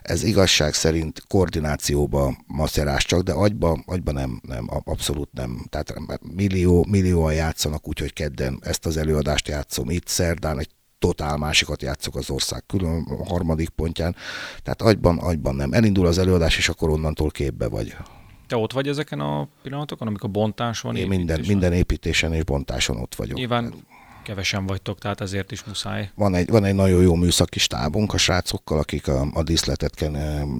Ez 0.02 0.22
igazság 0.22 0.74
szerint 0.74 1.22
koordinációba 1.28 2.36
macerás 2.46 3.04
csak, 3.04 3.20
de 3.22 3.32
agyba, 3.32 3.82
agyba 3.86 4.12
nem, 4.12 4.40
nem, 4.46 4.68
abszolút 4.84 5.28
nem. 5.32 5.64
Tehát 5.68 5.94
millió, 6.34 6.86
millióan 6.88 7.34
játszanak, 7.34 7.88
úgyhogy 7.88 8.11
kedden 8.12 8.58
ezt 8.60 8.86
az 8.86 8.96
előadást 8.96 9.48
játszom 9.48 9.90
itt, 9.90 10.06
szerdán 10.06 10.58
egy 10.58 10.68
totál 10.98 11.36
másikat 11.36 11.82
játszok 11.82 12.16
az 12.16 12.30
ország 12.30 12.66
külön 12.66 13.06
harmadik 13.26 13.68
pontján. 13.68 14.16
Tehát 14.62 14.82
agyban, 14.82 15.18
agyban 15.18 15.54
nem. 15.54 15.72
Elindul 15.72 16.06
az 16.06 16.18
előadás, 16.18 16.56
és 16.56 16.68
akkor 16.68 16.90
onnantól 16.90 17.30
képbe 17.30 17.68
vagy. 17.68 17.96
Te 18.46 18.56
ott 18.56 18.72
vagy 18.72 18.88
ezeken 18.88 19.20
a 19.20 19.48
pillanatokon, 19.62 20.08
amikor 20.08 20.30
bontás 20.30 20.80
van? 20.80 20.96
Én 20.96 21.08
minden, 21.08 21.44
minden 21.46 21.72
építésen 21.72 22.32
és 22.32 22.44
bontáson 22.44 22.96
ott 22.96 23.14
vagyok. 23.14 23.36
Nyilván 23.36 23.74
kevesen 24.22 24.66
vagytok, 24.66 24.98
tehát 24.98 25.20
ezért 25.20 25.52
is 25.52 25.64
muszáj. 25.64 26.10
Van 26.14 26.34
egy, 26.34 26.48
van 26.48 26.64
egy 26.64 26.74
nagyon 26.74 27.02
jó 27.02 27.14
műszaki 27.14 27.58
stábunk 27.58 28.12
a 28.12 28.18
srácokkal, 28.18 28.78
akik 28.78 29.08
a, 29.08 29.26
a 29.34 29.42
díszletet, 29.42 30.10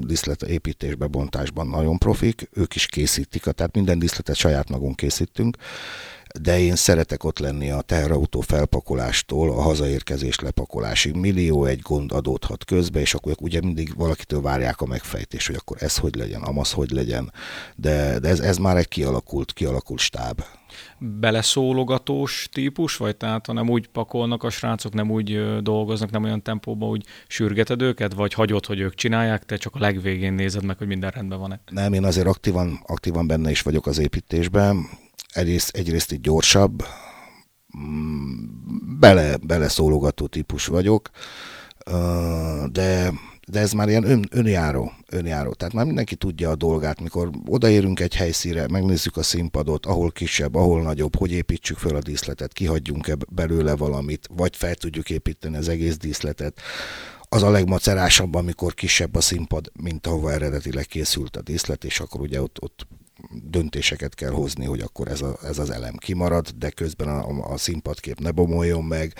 díszlet 0.00 0.42
építésbe, 0.42 1.06
bontásban 1.06 1.66
nagyon 1.66 1.98
profik, 1.98 2.48
ők 2.52 2.74
is 2.74 2.86
készítik, 2.86 3.42
tehát 3.42 3.74
minden 3.74 3.98
díszletet 3.98 4.36
saját 4.36 4.68
magunk 4.68 4.96
készítünk, 4.96 5.56
de 6.40 6.60
én 6.60 6.76
szeretek 6.76 7.24
ott 7.24 7.38
lenni 7.38 7.70
a 7.70 7.80
teherautó 7.80 8.40
felpakolástól 8.40 9.50
a 9.50 9.60
hazaérkezés 9.60 10.38
lepakolásig. 10.38 11.14
Millió 11.14 11.64
egy 11.64 11.80
gond 11.80 12.12
adódhat 12.12 12.64
közbe, 12.64 13.00
és 13.00 13.14
akkor 13.14 13.34
ugye 13.40 13.60
mindig 13.60 13.96
valakitől 13.96 14.40
várják 14.40 14.80
a 14.80 14.86
megfejtés, 14.86 15.46
hogy 15.46 15.56
akkor 15.56 15.76
ez 15.80 15.96
hogy 15.96 16.14
legyen, 16.14 16.42
amaz 16.42 16.72
hogy 16.72 16.90
legyen, 16.90 17.32
de, 17.76 18.18
de 18.18 18.28
ez, 18.28 18.40
ez 18.40 18.56
már 18.56 18.76
egy 18.76 18.88
kialakult, 18.88 19.52
kialakult 19.52 20.00
stáb 20.00 20.42
beleszólogatós 20.98 22.48
típus, 22.52 22.96
vagy 22.96 23.16
tehát 23.16 23.46
ha 23.46 23.52
nem 23.52 23.68
úgy 23.68 23.86
pakolnak 23.88 24.42
a 24.42 24.50
srácok, 24.50 24.92
nem 24.92 25.10
úgy 25.10 25.60
dolgoznak, 25.62 26.10
nem 26.10 26.24
olyan 26.24 26.42
tempóban, 26.42 26.88
úgy 26.88 27.04
sürgeted 27.26 27.82
őket, 27.82 28.14
vagy 28.14 28.32
hagyod, 28.32 28.66
hogy 28.66 28.80
ők 28.80 28.94
csinálják, 28.94 29.44
te 29.44 29.56
csak 29.56 29.74
a 29.74 29.78
legvégén 29.78 30.32
nézed 30.32 30.64
meg, 30.64 30.78
hogy 30.78 30.86
minden 30.86 31.10
rendben 31.10 31.38
van-e? 31.38 31.60
Nem, 31.70 31.92
én 31.92 32.04
azért 32.04 32.26
aktívan, 32.26 32.80
aktívan 32.86 33.26
benne 33.26 33.50
is 33.50 33.62
vagyok 33.62 33.86
az 33.86 33.98
építésben. 33.98 34.86
Egyrészt, 35.32 35.76
egyrészt 35.76 36.12
itt 36.12 36.22
gyorsabb, 36.22 36.84
mm, 37.78 38.44
bele, 38.98 39.36
beleszólogató 39.36 40.26
típus 40.26 40.66
vagyok, 40.66 41.10
de 42.70 43.12
de 43.48 43.60
ez 43.60 43.72
már 43.72 43.88
ilyen 43.88 44.04
ön, 44.04 44.26
önjáró, 44.30 44.92
önjáró. 45.10 45.52
Tehát 45.52 45.74
már 45.74 45.84
mindenki 45.84 46.16
tudja 46.16 46.50
a 46.50 46.56
dolgát, 46.56 47.00
mikor 47.00 47.30
odaérünk 47.46 48.00
egy 48.00 48.14
helyszíre, 48.14 48.66
megnézzük 48.68 49.16
a 49.16 49.22
színpadot, 49.22 49.86
ahol 49.86 50.10
kisebb, 50.10 50.54
ahol 50.54 50.82
nagyobb, 50.82 51.16
hogy 51.16 51.32
építsük 51.32 51.76
föl 51.78 51.96
a 51.96 52.00
díszletet, 52.00 52.52
kihagyjunk-e 52.52 53.16
belőle 53.28 53.76
valamit, 53.76 54.28
vagy 54.34 54.56
fel 54.56 54.74
tudjuk 54.74 55.10
építeni 55.10 55.56
az 55.56 55.68
egész 55.68 55.96
díszletet. 55.96 56.60
Az 57.28 57.42
a 57.42 57.50
legmacerásabb, 57.50 58.34
amikor 58.34 58.74
kisebb 58.74 59.14
a 59.14 59.20
színpad, 59.20 59.70
mint 59.80 60.06
ahova 60.06 60.32
eredetileg 60.32 60.86
készült 60.86 61.36
a 61.36 61.42
díszlet, 61.42 61.84
és 61.84 62.00
akkor 62.00 62.20
ugye 62.20 62.42
ott, 62.42 62.62
ott 62.62 62.86
döntéseket 63.30 64.14
kell 64.14 64.30
hozni, 64.30 64.64
hogy 64.64 64.80
akkor 64.80 65.08
ez, 65.08 65.20
a, 65.20 65.36
ez 65.42 65.58
az 65.58 65.70
elem 65.70 65.96
kimarad, 65.96 66.48
de 66.48 66.70
közben 66.70 67.08
a, 67.08 67.52
a 67.52 67.56
színpadkép 67.56 68.20
ne 68.20 68.30
bomoljon 68.30 68.84
meg. 68.84 69.14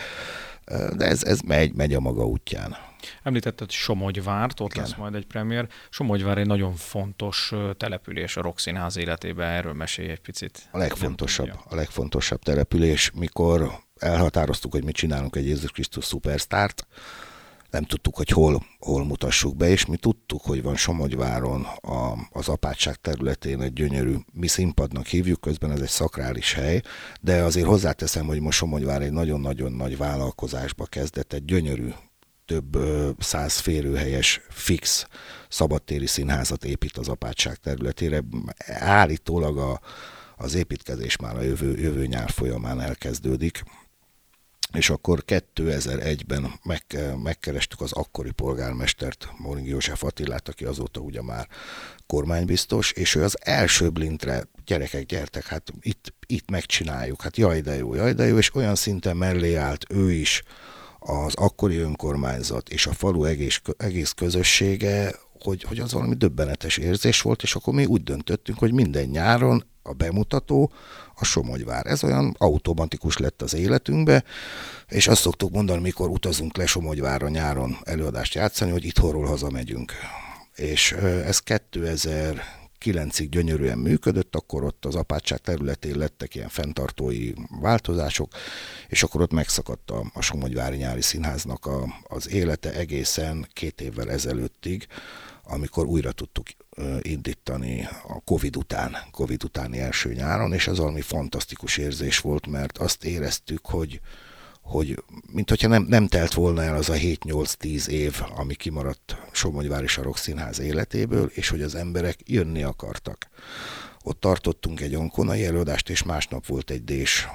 De 0.97 1.06
ez, 1.06 1.25
ez 1.25 1.40
megy, 1.40 1.75
megy 1.75 1.94
a 1.94 2.00
maga 2.00 2.26
útján. 2.26 2.76
Említetted 3.23 3.71
Somogyvárt, 3.71 4.61
ott 4.61 4.71
Igen. 4.71 4.82
lesz 4.82 4.94
majd 4.94 5.14
egy 5.14 5.26
premier. 5.26 5.68
Somogyvár 5.90 6.38
egy 6.38 6.47
nagyon 6.47 6.75
fontos 6.75 7.52
település 7.76 8.37
a 8.37 8.42
Rokszínház 8.42 8.97
életében, 8.97 9.49
erről 9.49 9.73
mesélj 9.73 10.09
egy 10.09 10.21
picit. 10.21 10.68
A 10.71 10.78
legfontosabb, 10.78 11.50
a 11.64 11.75
legfontosabb 11.75 12.42
település, 12.42 13.11
mikor 13.14 13.73
elhatároztuk, 13.99 14.73
hogy 14.73 14.85
mit 14.85 14.94
csinálunk 14.94 15.37
egy 15.37 15.47
Jézus 15.47 15.71
Krisztus 15.71 16.04
szupersztárt, 16.04 16.87
nem 17.73 17.85
tudtuk, 17.85 18.17
hogy 18.17 18.29
hol, 18.29 18.67
hol 18.79 19.05
mutassuk 19.05 19.57
be, 19.57 19.69
és 19.69 19.87
mi 19.87 19.97
tudtuk, 19.97 20.43
hogy 20.43 20.62
van 20.62 20.76
Somogyváron 20.76 21.62
a, 21.81 22.12
az 22.31 22.49
apátság 22.49 22.95
területén 22.95 23.61
egy 23.61 23.73
gyönyörű, 23.73 24.14
mi 24.33 24.47
színpadnak 24.47 25.07
hívjuk, 25.07 25.41
közben 25.41 25.71
ez 25.71 25.81
egy 25.81 25.88
szakrális 25.88 26.52
hely, 26.52 26.81
de 27.21 27.43
azért 27.43 27.67
hozzáteszem, 27.67 28.26
hogy 28.26 28.41
most 28.41 28.59
Somogyvár 28.59 29.02
egy 29.02 29.12
nagyon-nagyon 29.12 29.73
nagy 29.73 29.97
vállalkozásba 29.97 30.85
kezdett, 30.85 31.33
egy 31.33 31.45
gyönyörű 31.45 31.88
több 32.45 32.79
száz 33.19 33.57
férőhelyes 33.57 34.41
fix 34.49 35.07
szabadtéri 35.49 36.07
színházat 36.07 36.64
épít 36.64 36.97
az 36.97 37.09
apátság 37.09 37.57
területére. 37.57 38.23
Állítólag 38.79 39.59
a, 39.59 39.81
az 40.37 40.55
építkezés 40.55 41.17
már 41.17 41.37
a 41.37 41.43
jövő, 41.43 41.79
jövő 41.79 42.07
nyár 42.07 42.31
folyamán 42.31 42.81
elkezdődik 42.81 43.62
és 44.73 44.91
akkor 44.91 45.25
2001-ben 45.26 46.52
meg, 46.62 46.85
megkerestük 47.23 47.81
az 47.81 47.93
akkori 47.93 48.31
polgármestert, 48.31 49.29
Moring 49.37 49.67
József 49.67 50.05
Attilát, 50.05 50.49
aki 50.49 50.64
azóta 50.64 51.00
ugye 51.00 51.23
már 51.23 51.49
kormánybiztos, 52.07 52.93
és 52.93 53.14
ő 53.14 53.23
az 53.23 53.37
első 53.41 53.91
blintre, 53.91 54.43
gyerekek, 54.64 55.07
gyertek, 55.07 55.47
hát 55.47 55.73
itt, 55.81 56.14
itt 56.26 56.50
megcsináljuk, 56.50 57.23
hát 57.23 57.37
jaj 57.37 57.61
de 57.61 57.76
jó, 57.76 57.95
jaj 57.95 58.12
de 58.12 58.26
jó, 58.26 58.37
és 58.37 58.55
olyan 58.55 58.75
szinten 58.75 59.17
mellé 59.17 59.55
állt 59.55 59.85
ő 59.88 60.12
is, 60.12 60.43
az 61.05 61.35
akkori 61.35 61.76
önkormányzat 61.76 62.69
és 62.69 62.87
a 62.87 62.93
falu 62.93 63.25
egész, 63.25 63.61
egész 63.76 64.11
közössége, 64.11 65.14
hogy, 65.41 65.62
hogy 65.62 65.79
az 65.79 65.93
valami 65.93 66.14
döbbenetes 66.14 66.76
érzés 66.76 67.21
volt, 67.21 67.43
és 67.43 67.55
akkor 67.55 67.75
mi 67.75 67.85
úgy 67.85 68.02
döntöttünk, 68.02 68.59
hogy 68.59 68.73
minden 68.73 69.05
nyáron 69.05 69.64
a 69.83 69.93
bemutató 69.93 70.73
a 71.14 71.25
Somogyvár. 71.25 71.87
Ez 71.87 72.04
olyan 72.04 72.35
automatikus 72.38 73.16
lett 73.16 73.42
az 73.42 73.55
életünkbe, 73.55 74.25
és 74.88 75.09
azt 75.09 75.20
szoktuk 75.20 75.51
mondani, 75.51 75.81
mikor 75.81 76.09
utazunk 76.09 76.57
le 76.57 76.66
Somogyvárra 76.66 77.29
nyáron 77.29 77.77
előadást 77.85 78.35
játszani, 78.35 78.70
hogy 78.70 78.85
itthonról 78.85 79.27
hazamegyünk. 79.27 79.92
És 80.55 80.92
ez 81.27 81.38
2000 81.38 82.42
kilencig 82.83 83.29
gyönyörűen 83.29 83.79
működött, 83.79 84.37
akkor 84.37 84.64
ott 84.64 84.85
az 84.85 84.94
apátság 84.94 85.38
területén 85.38 85.96
lettek 85.96 86.35
ilyen 86.35 86.48
fenntartói 86.48 87.33
változások, 87.61 88.33
és 88.88 89.03
akkor 89.03 89.20
ott 89.20 89.33
megszakadt 89.33 89.90
a, 89.90 90.05
a 90.14 90.20
Somogyvári 90.20 90.77
Nyári 90.77 91.01
Színháznak 91.01 91.66
a, 91.66 91.85
az 92.03 92.31
élete 92.31 92.72
egészen 92.72 93.48
két 93.53 93.81
évvel 93.81 94.11
ezelőttig, 94.11 94.87
amikor 95.42 95.87
újra 95.87 96.12
tudtuk 96.12 96.46
indítani 97.00 97.88
a 98.07 98.20
Covid 98.20 98.57
után, 98.57 98.96
Covid 99.11 99.44
utáni 99.44 99.78
első 99.78 100.12
nyáron, 100.12 100.52
és 100.52 100.66
ez 100.66 100.78
valami 100.78 101.00
fantasztikus 101.00 101.76
érzés 101.76 102.18
volt, 102.18 102.46
mert 102.46 102.78
azt 102.78 103.05
éreztük, 103.05 103.66
hogy, 103.66 104.00
hogy 104.61 105.02
mint 105.33 105.48
hogyha 105.48 105.68
nem, 105.68 105.83
nem 105.88 106.07
telt 106.07 106.33
volna 106.33 106.62
el 106.62 106.74
az 106.74 106.88
a 106.88 106.94
7-8-10 106.94 107.87
év, 107.87 108.20
ami 108.37 108.55
kimaradt 108.55 109.16
Somonyvári 109.33 109.87
Sarok 109.87 110.16
Színház 110.16 110.61
életéből, 110.61 111.31
és 111.35 111.48
hogy 111.48 111.62
az 111.62 111.74
emberek 111.74 112.18
jönni 112.24 112.62
akartak. 112.62 113.28
Ott 114.02 114.20
tartottunk 114.20 114.81
egy 114.81 114.94
onkonai 114.94 115.44
előadást, 115.44 115.90
és 115.90 116.02
másnap 116.02 116.46
volt 116.46 116.70
egy 116.70 116.85
Dés, 116.85 117.28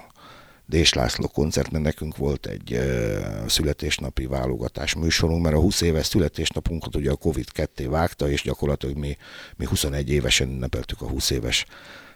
Dés 0.69 0.93
László 0.93 1.27
koncert, 1.27 1.71
mert 1.71 1.83
nekünk 1.83 2.17
volt 2.17 2.45
egy 2.45 2.73
uh, 2.73 3.47
születésnapi 3.47 4.25
válogatás 4.25 4.95
műsorunk, 4.95 5.43
mert 5.43 5.55
a 5.55 5.59
20 5.59 5.81
éves 5.81 6.05
születésnapunkat 6.05 6.95
ugye 6.95 7.11
a 7.11 7.15
Covid 7.15 7.51
ketté 7.51 7.85
vágta, 7.85 8.29
és 8.29 8.41
gyakorlatilag 8.41 8.97
mi, 8.97 9.17
mi 9.55 9.65
21 9.65 10.09
évesen 10.09 10.49
ünnepeltük 10.49 11.01
a 11.01 11.07
20 11.07 11.29
éves 11.29 11.65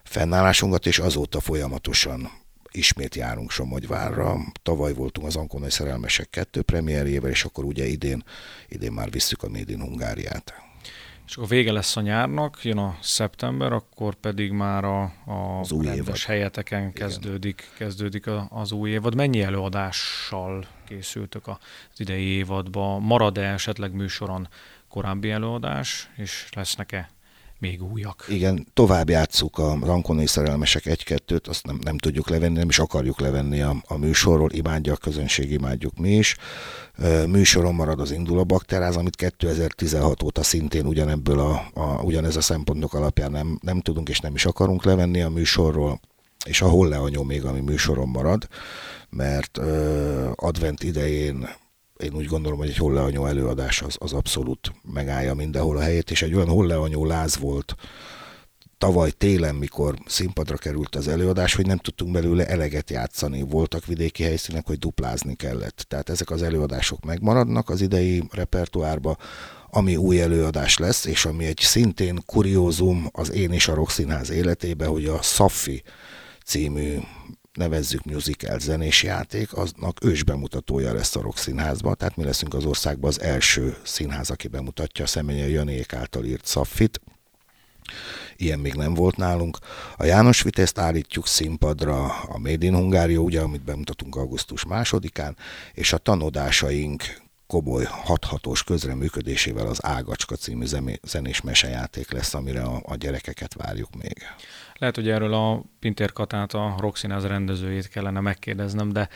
fennállásunkat, 0.03 0.85
és 0.85 0.99
azóta 0.99 1.39
folyamatosan 1.39 2.31
ismét 2.71 3.15
járunk 3.15 3.51
Somogyvárra. 3.51 4.37
Tavaly 4.63 4.93
voltunk 4.93 5.27
az 5.27 5.35
Ankonai 5.35 5.69
Szerelmesek 5.69 6.29
kettő 6.29 6.61
premierjével, 6.61 7.29
és 7.29 7.43
akkor 7.43 7.63
ugye 7.63 7.85
idén, 7.85 8.23
idén 8.67 8.91
már 8.91 9.11
visszük 9.11 9.43
a 9.43 9.49
Made 9.49 9.71
in 9.71 9.81
Hungáriát. 9.81 10.53
És 11.31 11.37
akkor 11.37 11.49
vége 11.49 11.71
lesz 11.71 11.95
a 11.95 12.01
nyárnak, 12.01 12.63
jön 12.63 12.77
a 12.77 12.97
szeptember, 13.01 13.73
akkor 13.73 14.15
pedig 14.15 14.51
már 14.51 14.83
a, 14.83 15.01
a 15.25 15.59
az 15.59 15.71
új 15.71 15.87
évad. 15.87 16.17
helyeteken 16.17 16.93
kezdődik, 16.93 17.69
kezdődik 17.77 18.25
az 18.49 18.71
új 18.71 18.89
évad. 18.89 19.15
Mennyi 19.15 19.41
előadással 19.41 20.65
készültök 20.85 21.47
az 21.47 21.57
idei 21.97 22.25
évadban? 22.25 23.01
Marad-e 23.01 23.53
esetleg 23.53 23.93
műsoron 23.93 24.47
korábbi 24.89 25.31
előadás, 25.31 26.09
és 26.15 26.49
lesznek-e 26.55 27.09
még 27.61 27.83
újak. 27.83 28.25
Igen, 28.29 28.67
tovább 28.73 29.09
játsszuk 29.09 29.57
a 29.57 29.77
Rankoni 29.81 30.25
szerelmesek 30.25 30.85
egy-kettőt, 30.85 31.47
azt 31.47 31.65
nem, 31.65 31.79
nem 31.83 31.97
tudjuk 31.97 32.29
levenni, 32.29 32.57
nem 32.57 32.69
is 32.69 32.79
akarjuk 32.79 33.19
levenni 33.19 33.61
a, 33.61 33.75
a 33.87 33.97
műsorról, 33.97 34.51
imádja 34.51 34.93
a 34.93 34.97
közönség, 34.97 35.51
imádjuk 35.51 35.97
mi 35.97 36.09
is. 36.09 36.35
Műsoron 37.27 37.73
marad 37.73 37.99
az 37.99 38.11
Indul 38.11 38.43
bakteráz, 38.43 38.95
amit 38.95 39.15
2016 39.15 40.23
óta 40.23 40.43
szintén 40.43 40.85
ugyanebből 40.85 41.39
a, 41.39 41.69
a, 41.73 42.01
ugyanez 42.01 42.35
a 42.35 42.41
szempontok 42.41 42.93
alapján 42.93 43.31
nem, 43.31 43.59
nem 43.61 43.79
tudunk 43.79 44.09
és 44.09 44.19
nem 44.19 44.35
is 44.35 44.45
akarunk 44.45 44.83
levenni 44.83 45.21
a 45.21 45.29
műsorról, 45.29 45.99
és 46.45 46.61
a 46.61 46.67
Holleanyó 46.67 47.23
még, 47.23 47.45
ami 47.45 47.59
műsoron 47.59 48.07
marad, 48.07 48.47
mert 49.09 49.57
ö, 49.57 50.29
advent 50.35 50.83
idején 50.83 51.49
én 52.03 52.13
úgy 52.13 52.25
gondolom, 52.25 52.57
hogy 52.57 52.69
egy 52.69 52.77
holleanyó 52.77 53.25
előadás 53.25 53.81
az, 53.81 53.95
az 53.99 54.13
abszolút 54.13 54.71
megállja 54.93 55.33
mindenhol 55.33 55.77
a 55.77 55.81
helyét, 55.81 56.11
és 56.11 56.21
egy 56.21 56.33
olyan 56.33 56.47
holleanyó 56.47 57.05
láz 57.05 57.37
volt 57.37 57.75
tavaly 58.81 59.11
télen, 59.11 59.55
mikor 59.55 59.95
színpadra 60.05 60.57
került 60.57 60.95
az 60.95 61.07
előadás, 61.07 61.55
hogy 61.55 61.65
nem 61.65 61.77
tudtunk 61.77 62.11
belőle 62.11 62.45
eleget 62.47 62.89
játszani. 62.89 63.41
Voltak 63.41 63.85
vidéki 63.85 64.23
helyszínek, 64.23 64.67
hogy 64.67 64.77
duplázni 64.79 65.35
kellett. 65.35 65.85
Tehát 65.87 66.09
ezek 66.09 66.29
az 66.29 66.41
előadások 66.41 67.05
megmaradnak 67.05 67.69
az 67.69 67.81
idei 67.81 68.23
repertoárba, 68.31 69.17
ami 69.69 69.95
új 69.95 70.21
előadás 70.21 70.77
lesz, 70.77 71.05
és 71.05 71.25
ami 71.25 71.45
egy 71.45 71.59
szintén 71.59 72.21
kuriózum 72.25 73.09
az 73.11 73.31
Én 73.31 73.51
és 73.51 73.67
a 73.67 73.73
Rokszínház 73.73 74.29
életébe, 74.29 74.85
hogy 74.85 75.05
a 75.05 75.21
Szaffi 75.21 75.83
című 76.45 76.97
nevezzük 77.61 78.03
musical 78.03 78.59
zenés 78.59 79.03
játék, 79.03 79.53
aznak 79.53 80.03
ős 80.03 80.23
bemutatója 80.23 80.93
lesz 80.93 81.15
a 81.15 81.21
Rock 81.21 81.37
Színházban, 81.37 81.95
tehát 81.97 82.15
mi 82.15 82.23
leszünk 82.23 82.53
az 82.53 82.65
országban 82.65 83.09
az 83.09 83.21
első 83.21 83.77
színház, 83.83 84.29
aki 84.29 84.47
bemutatja 84.47 85.03
a 85.03 85.07
Szemenye 85.07 85.47
Janék 85.47 85.93
által 85.93 86.25
írt 86.25 86.45
Szaffit, 86.45 87.01
Ilyen 88.35 88.59
még 88.59 88.73
nem 88.73 88.93
volt 88.93 89.17
nálunk. 89.17 89.57
A 89.97 90.05
János 90.05 90.41
Viteszt 90.41 90.77
állítjuk 90.77 91.27
színpadra, 91.27 92.05
a 92.05 92.37
Made 92.37 92.65
in 92.65 92.75
Hungária, 92.75 93.19
ugye, 93.19 93.41
amit 93.41 93.63
bemutatunk 93.63 94.15
augusztus 94.15 94.65
másodikán, 94.65 95.37
és 95.73 95.93
a 95.93 95.97
tanodásaink 95.97 97.03
komoly 97.51 97.85
hathatós 97.89 98.63
közreműködésével 98.63 99.67
az 99.67 99.85
Ágacska 99.85 100.35
című 100.35 100.65
zenés 101.03 101.41
mesejáték 101.41 102.11
lesz, 102.11 102.33
amire 102.33 102.61
a, 102.61 102.81
a 102.85 102.95
gyerekeket 102.95 103.53
várjuk 103.53 103.95
még. 103.95 104.17
Lehet, 104.73 104.95
hogy 104.95 105.09
erről 105.09 105.33
a 105.33 105.63
Pintér 105.79 106.11
Katát, 106.11 106.53
a 106.53 106.75
Roxinaz 106.79 107.25
rendezőjét 107.25 107.87
kellene 107.87 108.19
megkérdeznem, 108.19 108.91
de 108.91 109.09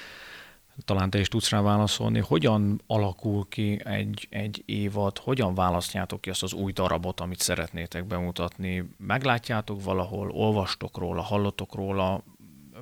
talán 0.85 1.09
te 1.09 1.19
is 1.19 1.27
tudsz 1.27 1.49
rá 1.49 1.61
válaszolni. 1.61 2.19
Hogyan 2.19 2.81
alakul 2.87 3.45
ki 3.49 3.81
egy, 3.83 4.27
egy 4.29 4.63
évad, 4.65 5.17
hogyan 5.17 5.53
választjátok 5.53 6.21
ki 6.21 6.29
azt 6.29 6.43
az 6.43 6.53
új 6.53 6.71
darabot, 6.71 7.19
amit 7.19 7.39
szeretnétek 7.39 8.05
bemutatni? 8.05 8.89
Meglátjátok 8.97 9.83
valahol, 9.83 10.29
olvastok 10.29 10.97
róla, 10.97 11.21
hallottok 11.21 11.75
róla? 11.75 12.23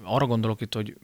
Arra 0.04 0.26
gondolok 0.26 0.62
itt, 0.62 0.74
hogy 0.74 0.98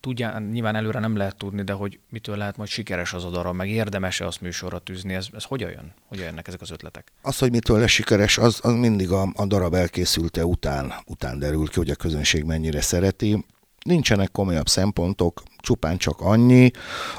tudján, 0.00 0.42
nyilván 0.42 0.76
előre 0.76 0.98
nem 0.98 1.16
lehet 1.16 1.36
tudni, 1.36 1.62
de 1.62 1.72
hogy 1.72 2.00
mitől 2.08 2.36
lehet 2.36 2.56
majd 2.56 2.68
sikeres 2.68 3.12
az 3.12 3.24
a 3.24 3.30
darab, 3.30 3.54
meg 3.54 3.68
érdemes-e 3.68 4.26
azt 4.26 4.40
műsorra 4.40 4.78
tűzni, 4.78 5.14
ez, 5.14 5.26
ez 5.32 5.44
hogyan 5.44 5.70
jön? 5.70 5.92
Hogyan 6.06 6.24
jönnek 6.24 6.48
ezek 6.48 6.60
az 6.60 6.70
ötletek? 6.70 7.12
Az, 7.22 7.38
hogy 7.38 7.50
mitől 7.50 7.78
lesz 7.78 7.90
sikeres, 7.90 8.38
az, 8.38 8.58
az 8.62 8.72
mindig 8.72 9.10
a, 9.10 9.28
a 9.34 9.46
darab 9.46 9.74
elkészülte 9.74 10.44
után, 10.44 10.92
után 11.06 11.38
derül 11.38 11.68
ki, 11.68 11.78
hogy 11.78 11.90
a 11.90 11.94
közönség 11.94 12.44
mennyire 12.44 12.80
szereti. 12.80 13.44
Nincsenek 13.84 14.30
komolyabb 14.30 14.68
szempontok, 14.68 15.42
csupán 15.56 15.96
csak 15.96 16.20
annyi. 16.20 16.70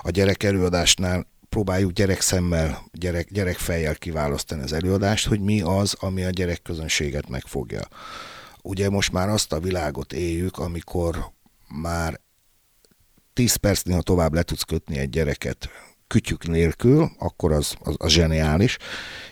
A 0.01 0.10
gyerek 0.10 0.43
előadásnál 0.43 1.27
próbáljuk 1.49 1.91
gyerekszemmel, 1.91 2.84
gyerek, 2.91 3.32
gyerekfejjel 3.32 3.95
kiválasztani 3.95 4.62
az 4.62 4.73
előadást, 4.73 5.27
hogy 5.27 5.39
mi 5.39 5.62
az, 5.62 5.95
ami 5.99 6.23
a 6.23 6.30
gyerek 6.30 6.62
közönséget 6.62 7.30
megfogja. 7.30 7.82
Ugye 8.62 8.89
most 8.89 9.12
már 9.12 9.30
azt 9.30 9.54
a 9.54 9.60
világot 9.60 10.13
éljük, 10.13 10.58
amikor 10.58 11.32
már 11.67 12.19
10 13.41 13.56
percnél 13.56 14.01
tovább 14.01 14.34
le 14.34 14.43
tudsz 14.43 14.63
kötni 14.63 14.97
egy 14.97 15.10
gyereket 15.10 15.69
kütyük 16.08 16.47
nélkül, 16.47 17.12
akkor 17.19 17.51
az, 17.51 17.73
az, 17.80 17.95
az 17.97 18.12
zseniális, 18.12 18.77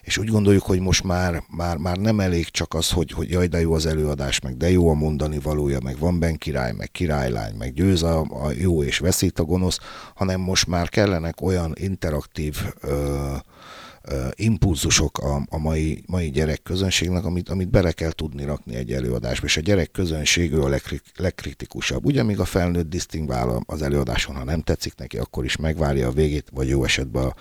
és 0.01 0.17
úgy 0.17 0.27
gondoljuk, 0.27 0.63
hogy 0.63 0.79
most 0.79 1.03
már, 1.03 1.43
már, 1.57 1.77
már 1.77 1.97
nem 1.97 2.19
elég 2.19 2.49
csak 2.49 2.73
az, 2.73 2.89
hogy, 2.91 3.11
hogy 3.11 3.29
jaj, 3.29 3.47
de 3.47 3.59
jó 3.59 3.73
az 3.73 3.85
előadás, 3.85 4.39
meg 4.39 4.57
de 4.57 4.69
jó 4.69 4.89
a 4.89 4.93
mondani 4.93 5.39
valója, 5.39 5.79
meg 5.83 5.97
van 5.97 6.19
ben 6.19 6.37
király, 6.37 6.71
meg 6.71 6.91
királylány, 6.91 7.55
meg 7.55 7.73
győz 7.73 8.03
a, 8.03 8.19
a 8.19 8.51
jó 8.51 8.83
és 8.83 8.97
veszít 8.97 9.39
a 9.39 9.43
gonosz, 9.43 9.79
hanem 10.15 10.41
most 10.41 10.67
már 10.67 10.89
kellenek 10.89 11.41
olyan 11.41 11.73
interaktív 11.75 12.57
ö, 12.81 13.35
impulzusok 14.33 15.17
a, 15.17 15.45
a 15.49 15.57
mai, 15.57 16.03
mai 16.07 16.29
gyerek 16.29 16.63
közönségnek, 16.63 17.25
amit, 17.25 17.49
amit 17.49 17.69
bele 17.69 17.91
kell 17.91 18.11
tudni 18.11 18.43
rakni 18.43 18.75
egy 18.75 18.91
előadásba, 18.91 19.45
és 19.45 19.57
a 19.57 19.61
gyerek 19.61 19.91
közönség 19.91 20.53
ő 20.53 20.61
a 20.61 20.79
legkritikusabb. 21.15 22.05
Ugye 22.05 22.23
még 22.23 22.39
a 22.39 22.45
felnőtt 22.45 22.89
disztingvál 22.89 23.63
az 23.65 23.81
előadáson, 23.81 24.35
ha 24.35 24.43
nem 24.43 24.61
tetszik 24.61 24.95
neki, 24.95 25.17
akkor 25.17 25.45
is 25.45 25.55
megvárja 25.55 26.07
a 26.07 26.11
végét, 26.11 26.47
vagy 26.51 26.67
jó 26.67 26.83
esetben 26.83 27.33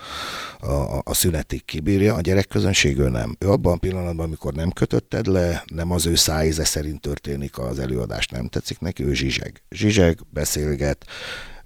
a, 0.59 0.65
a, 0.67 1.01
a 1.03 1.13
szünetig 1.13 1.65
kibírja. 1.65 2.15
A 2.15 2.21
gyerek 2.21 2.47
közönség 2.47 2.97
ő 2.97 3.09
nem. 3.09 3.35
Ő 3.39 3.49
abban 3.49 3.73
a 3.73 3.77
pillanatban, 3.77 4.25
amikor 4.25 4.53
nem 4.53 4.71
kötötted 4.71 5.25
le, 5.25 5.63
nem 5.73 5.91
az 5.91 6.05
ő 6.05 6.15
szájíze 6.15 6.65
szerint 6.65 7.01
történik 7.01 7.57
az 7.57 7.79
előadás, 7.79 8.27
nem 8.27 8.47
tetszik 8.47 8.79
neki, 8.79 9.03
ő 9.03 9.13
zsizseg. 9.13 9.63
Zsizseg, 9.69 10.19
beszélget, 10.29 11.05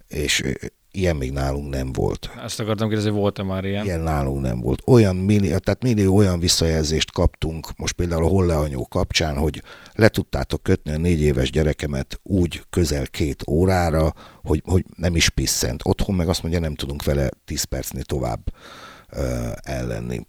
és 0.08 0.44
Ilyen 0.96 1.16
még 1.16 1.32
nálunk 1.32 1.70
nem 1.70 1.92
volt. 1.92 2.30
Ezt 2.44 2.60
akartam 2.60 2.88
kérdezni, 2.88 3.12
volt-e 3.12 3.44
már 3.44 3.66
ilyen? 3.66 3.86
Ilyen 3.86 4.00
nálunk 4.00 4.42
nem 4.42 4.60
volt. 4.60 4.82
Olyan 4.86 5.16
millió, 5.16 5.58
tehát 5.58 5.84
millió 5.84 6.16
olyan 6.16 6.40
visszajelzést 6.40 7.12
kaptunk, 7.12 7.68
most 7.76 7.94
például 7.94 8.24
a 8.24 8.28
Holleanyó 8.28 8.88
kapcsán, 8.88 9.38
hogy 9.38 9.64
le 9.94 10.08
tudtátok 10.08 10.64
kötni 10.64 10.92
a 10.92 10.98
négy 10.98 11.22
éves 11.22 11.52
gyerekemet 11.52 12.20
úgy 12.24 12.64
közel 12.70 13.08
két 13.08 13.48
órára, 13.48 14.14
hogy, 14.44 14.62
hogy 14.66 14.86
nem 14.96 15.16
is 15.16 15.30
pisszent. 15.30 15.82
Otthon 15.84 16.16
meg 16.16 16.30
azt 16.30 16.42
mondja, 16.42 16.60
nem 16.60 16.76
tudunk 16.76 17.04
vele 17.04 17.30
tíz 17.46 17.64
percnél 17.64 18.04
tovább 18.04 18.54
uh, 19.12 19.52
ellenni. 19.62 20.26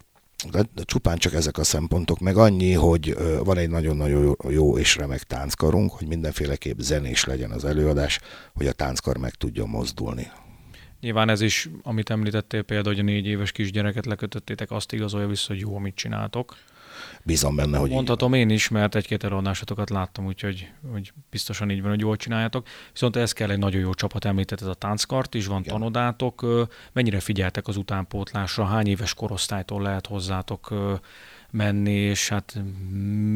De, 0.50 0.64
de 0.74 0.82
csupán 0.82 1.16
csak 1.16 1.34
ezek 1.34 1.58
a 1.58 1.64
szempontok, 1.64 2.18
meg 2.18 2.36
annyi, 2.36 2.72
hogy 2.72 3.16
van 3.44 3.58
egy 3.58 3.70
nagyon-nagyon 3.70 4.36
jó 4.48 4.78
és 4.78 4.96
remek 4.96 5.22
tánckarunk, 5.22 5.92
hogy 5.92 6.06
mindenféleképp 6.06 6.78
zenés 6.78 7.24
legyen 7.24 7.50
az 7.50 7.64
előadás, 7.64 8.20
hogy 8.54 8.66
a 8.66 8.72
tánckar 8.72 9.16
meg 9.16 9.34
tudjon 9.34 9.68
mozdulni. 9.68 10.30
Nyilván 11.04 11.28
ez 11.28 11.40
is, 11.40 11.68
amit 11.82 12.10
említettél 12.10 12.62
például, 12.62 12.94
hogy 12.94 13.04
a 13.04 13.06
négy 13.06 13.26
éves 13.26 13.52
kisgyereket 13.52 14.06
lekötöttétek, 14.06 14.70
azt 14.70 14.92
igazolja 14.92 15.26
vissza, 15.26 15.52
hogy 15.52 15.58
jó, 15.58 15.76
amit 15.76 15.94
csináltok. 15.94 16.56
Bízom 17.22 17.56
benne, 17.56 17.78
hogy 17.78 17.90
Mondhatom 17.90 18.32
én 18.32 18.50
is, 18.50 18.68
mert 18.68 18.94
egy-két 18.94 19.24
előadásotokat 19.24 19.90
láttam, 19.90 20.26
úgyhogy 20.26 20.70
hogy 20.92 21.12
biztosan 21.30 21.70
így 21.70 21.80
van, 21.80 21.90
hogy 21.90 22.00
jól 22.00 22.16
csináljátok. 22.16 22.66
Viszont 22.92 23.16
ez 23.16 23.32
kell 23.32 23.50
egy 23.50 23.58
nagyon 23.58 23.80
jó 23.80 23.94
csapat, 23.94 24.24
említetted 24.24 24.68
a 24.68 24.74
tánckart 24.74 25.34
is, 25.34 25.46
van 25.46 25.60
Igen. 25.60 25.72
tanodátok. 25.72 26.46
Mennyire 26.92 27.20
figyeltek 27.20 27.68
az 27.68 27.76
utánpótlásra? 27.76 28.64
Hány 28.64 28.86
éves 28.86 29.14
korosztálytól 29.14 29.82
lehet 29.82 30.06
hozzátok 30.06 30.74
menni, 31.50 31.94
és 31.94 32.28
hát 32.28 32.62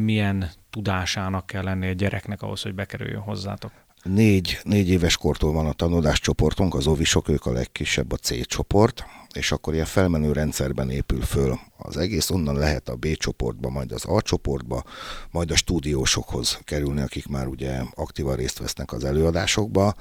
milyen 0.03 0.49
tudásának 0.69 1.45
kell 1.45 1.63
lenni 1.63 1.87
egy 1.87 1.95
gyereknek 1.95 2.41
ahhoz, 2.41 2.61
hogy 2.61 2.73
bekerüljön 2.73 3.21
hozzátok? 3.21 3.71
Négy, 4.03 4.59
négy 4.63 4.89
éves 4.89 5.17
kortól 5.17 5.51
van 5.51 5.65
a 5.65 5.73
tanulás 5.73 6.19
csoportunk, 6.19 6.75
az 6.75 6.87
ovisok, 6.87 7.29
ők 7.29 7.45
a 7.45 7.51
legkisebb, 7.51 8.11
a 8.11 8.15
C 8.15 8.45
csoport, 8.45 9.05
és 9.33 9.51
akkor 9.51 9.73
ilyen 9.73 9.85
felmenő 9.85 10.31
rendszerben 10.31 10.89
épül 10.89 11.21
föl 11.21 11.59
az 11.77 11.97
egész, 11.97 12.29
onnan 12.29 12.55
lehet 12.55 12.89
a 12.89 12.95
B 12.95 13.07
csoportba, 13.13 13.69
majd 13.69 13.91
az 13.91 14.05
A 14.05 14.21
csoportba, 14.21 14.83
majd 15.31 15.51
a 15.51 15.55
stúdiósokhoz 15.55 16.59
kerülni, 16.63 17.01
akik 17.01 17.27
már 17.27 17.47
ugye 17.47 17.81
aktívan 17.95 18.35
részt 18.35 18.59
vesznek 18.59 18.91
az 18.91 19.03
előadásokba. 19.03 19.93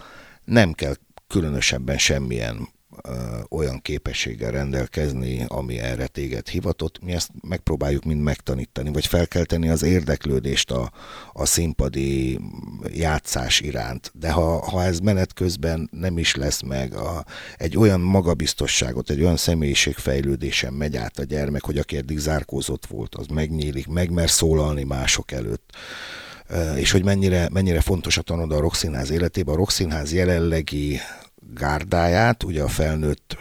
Nem 0.44 0.72
kell 0.72 0.94
különösebben 1.26 1.98
semmilyen 1.98 2.68
olyan 3.48 3.80
képességgel 3.82 4.50
rendelkezni, 4.50 5.44
ami 5.48 5.78
erre 5.78 6.06
téged 6.06 6.48
hivatott. 6.48 7.02
Mi 7.02 7.12
ezt 7.12 7.30
megpróbáljuk 7.48 8.04
mind 8.04 8.20
megtanítani, 8.20 8.92
vagy 8.92 9.06
felkelteni 9.06 9.68
az 9.68 9.82
érdeklődést 9.82 10.70
a, 10.70 10.92
a 11.32 11.46
színpadi 11.46 12.40
játszás 12.86 13.60
iránt. 13.60 14.10
De 14.14 14.30
ha, 14.30 14.70
ha 14.70 14.82
ez 14.82 14.98
menet 14.98 15.32
közben 15.32 15.88
nem 15.92 16.18
is 16.18 16.34
lesz 16.34 16.62
meg, 16.62 16.94
a, 16.94 17.24
egy 17.56 17.76
olyan 17.76 18.00
magabiztosságot, 18.00 19.10
egy 19.10 19.20
olyan 19.20 19.36
személyiségfejlődésen 19.36 20.72
megy 20.72 20.96
át 20.96 21.18
a 21.18 21.24
gyermek, 21.24 21.64
hogy 21.64 21.78
aki 21.78 21.96
eddig 21.96 22.18
zárkózott 22.18 22.86
volt, 22.86 23.14
az 23.14 23.26
megnyílik, 23.26 23.86
megmer 23.86 24.30
szólalni 24.30 24.84
mások 24.84 25.32
előtt 25.32 25.76
és 26.76 26.90
hogy 26.90 27.04
mennyire, 27.04 27.48
mennyire 27.52 27.80
fontos 27.80 28.18
a 28.18 28.22
tanoda 28.22 28.56
a 28.56 28.60
Rokszínház 28.60 29.10
életében. 29.10 29.54
A 29.54 29.56
Rokszínház 29.56 30.12
jelenlegi 30.12 31.00
gárdáját, 31.54 32.42
ugye 32.42 32.62
a 32.62 32.68
felnőtt 32.68 33.36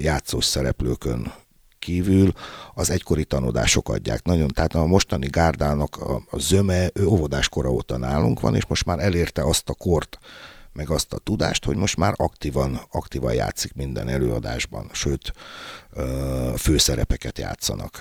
játszós 0.00 0.44
szereplőkön 0.44 1.32
kívül 1.78 2.32
az 2.74 2.90
egykori 2.90 3.24
tanodások 3.24 3.88
adják. 3.88 4.24
Nagyon, 4.24 4.48
tehát 4.48 4.74
a 4.74 4.86
mostani 4.86 5.26
gárdának 5.26 5.96
a, 5.96 6.22
a 6.30 6.38
zöme, 6.38 6.90
ő 6.94 7.06
óvodás 7.06 7.48
kora 7.48 7.70
óta 7.70 7.96
nálunk 7.96 8.40
van, 8.40 8.54
és 8.54 8.66
most 8.66 8.84
már 8.84 8.98
elérte 8.98 9.42
azt 9.42 9.68
a 9.68 9.74
kort, 9.74 10.18
meg 10.72 10.90
azt 10.90 11.12
a 11.12 11.18
tudást, 11.18 11.64
hogy 11.64 11.76
most 11.76 11.96
már 11.96 12.14
aktívan, 12.16 12.80
aktívan 12.90 13.34
játszik 13.34 13.74
minden 13.74 14.08
előadásban, 14.08 14.90
sőt, 14.92 15.32
főszerepeket 16.56 17.38
játszanak. 17.38 18.00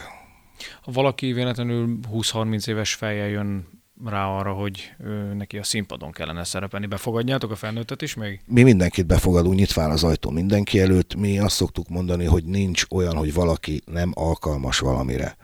Ha 0.81 0.91
valaki 0.91 1.33
véletlenül 1.33 1.99
20-30 2.13 2.67
éves 2.67 2.93
fejjel 2.93 3.27
jön 3.27 3.67
rá 4.05 4.25
arra, 4.25 4.51
hogy 4.53 4.93
neki 5.33 5.57
a 5.57 5.63
színpadon 5.63 6.11
kellene 6.11 6.43
szerepelni. 6.43 6.85
Befogadjátok 6.85 7.51
a 7.51 7.55
felnőttet 7.55 8.01
is 8.01 8.13
még? 8.13 8.41
Mi 8.45 8.63
mindenkit 8.63 9.05
befogadunk, 9.05 9.55
nyitván 9.55 9.91
az 9.91 10.03
ajtó 10.03 10.29
mindenki 10.29 10.79
előtt. 10.79 11.15
Mi 11.15 11.39
azt 11.39 11.55
szoktuk 11.55 11.89
mondani, 11.89 12.25
hogy 12.25 12.45
nincs 12.45 12.83
olyan, 12.89 13.15
hogy 13.15 13.33
valaki 13.33 13.81
nem 13.85 14.11
alkalmas 14.13 14.79
valamire. 14.79 15.35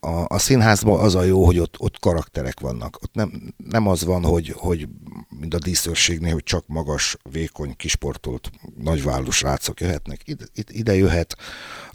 A, 0.00 0.24
a 0.28 0.38
színházban 0.38 1.00
az 1.00 1.14
a 1.14 1.22
jó, 1.22 1.44
hogy 1.44 1.58
ott, 1.58 1.74
ott 1.78 1.98
karakterek 1.98 2.60
vannak. 2.60 2.98
Ott 3.02 3.14
nem, 3.14 3.54
nem 3.56 3.86
az 3.86 4.04
van, 4.04 4.24
hogy, 4.24 4.54
hogy 4.56 4.88
mint 5.40 5.54
a 5.54 5.58
díszőrségnél, 5.58 6.32
hogy 6.32 6.42
csak 6.42 6.66
magas, 6.66 7.16
vékony, 7.30 7.76
kisportolt, 7.76 8.50
nagyvállú 8.76 9.30
srácok 9.30 9.80
jöhetnek. 9.80 10.20
Ide, 10.24 10.44
ide 10.54 10.94
jöhet 10.94 11.36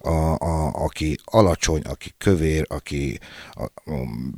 a, 0.06 0.38
a, 0.38 0.72
aki 0.74 1.18
alacsony, 1.24 1.82
aki 1.82 2.14
kövér, 2.18 2.66
aki 2.70 3.20
a, 3.52 3.64
a, 3.64 3.70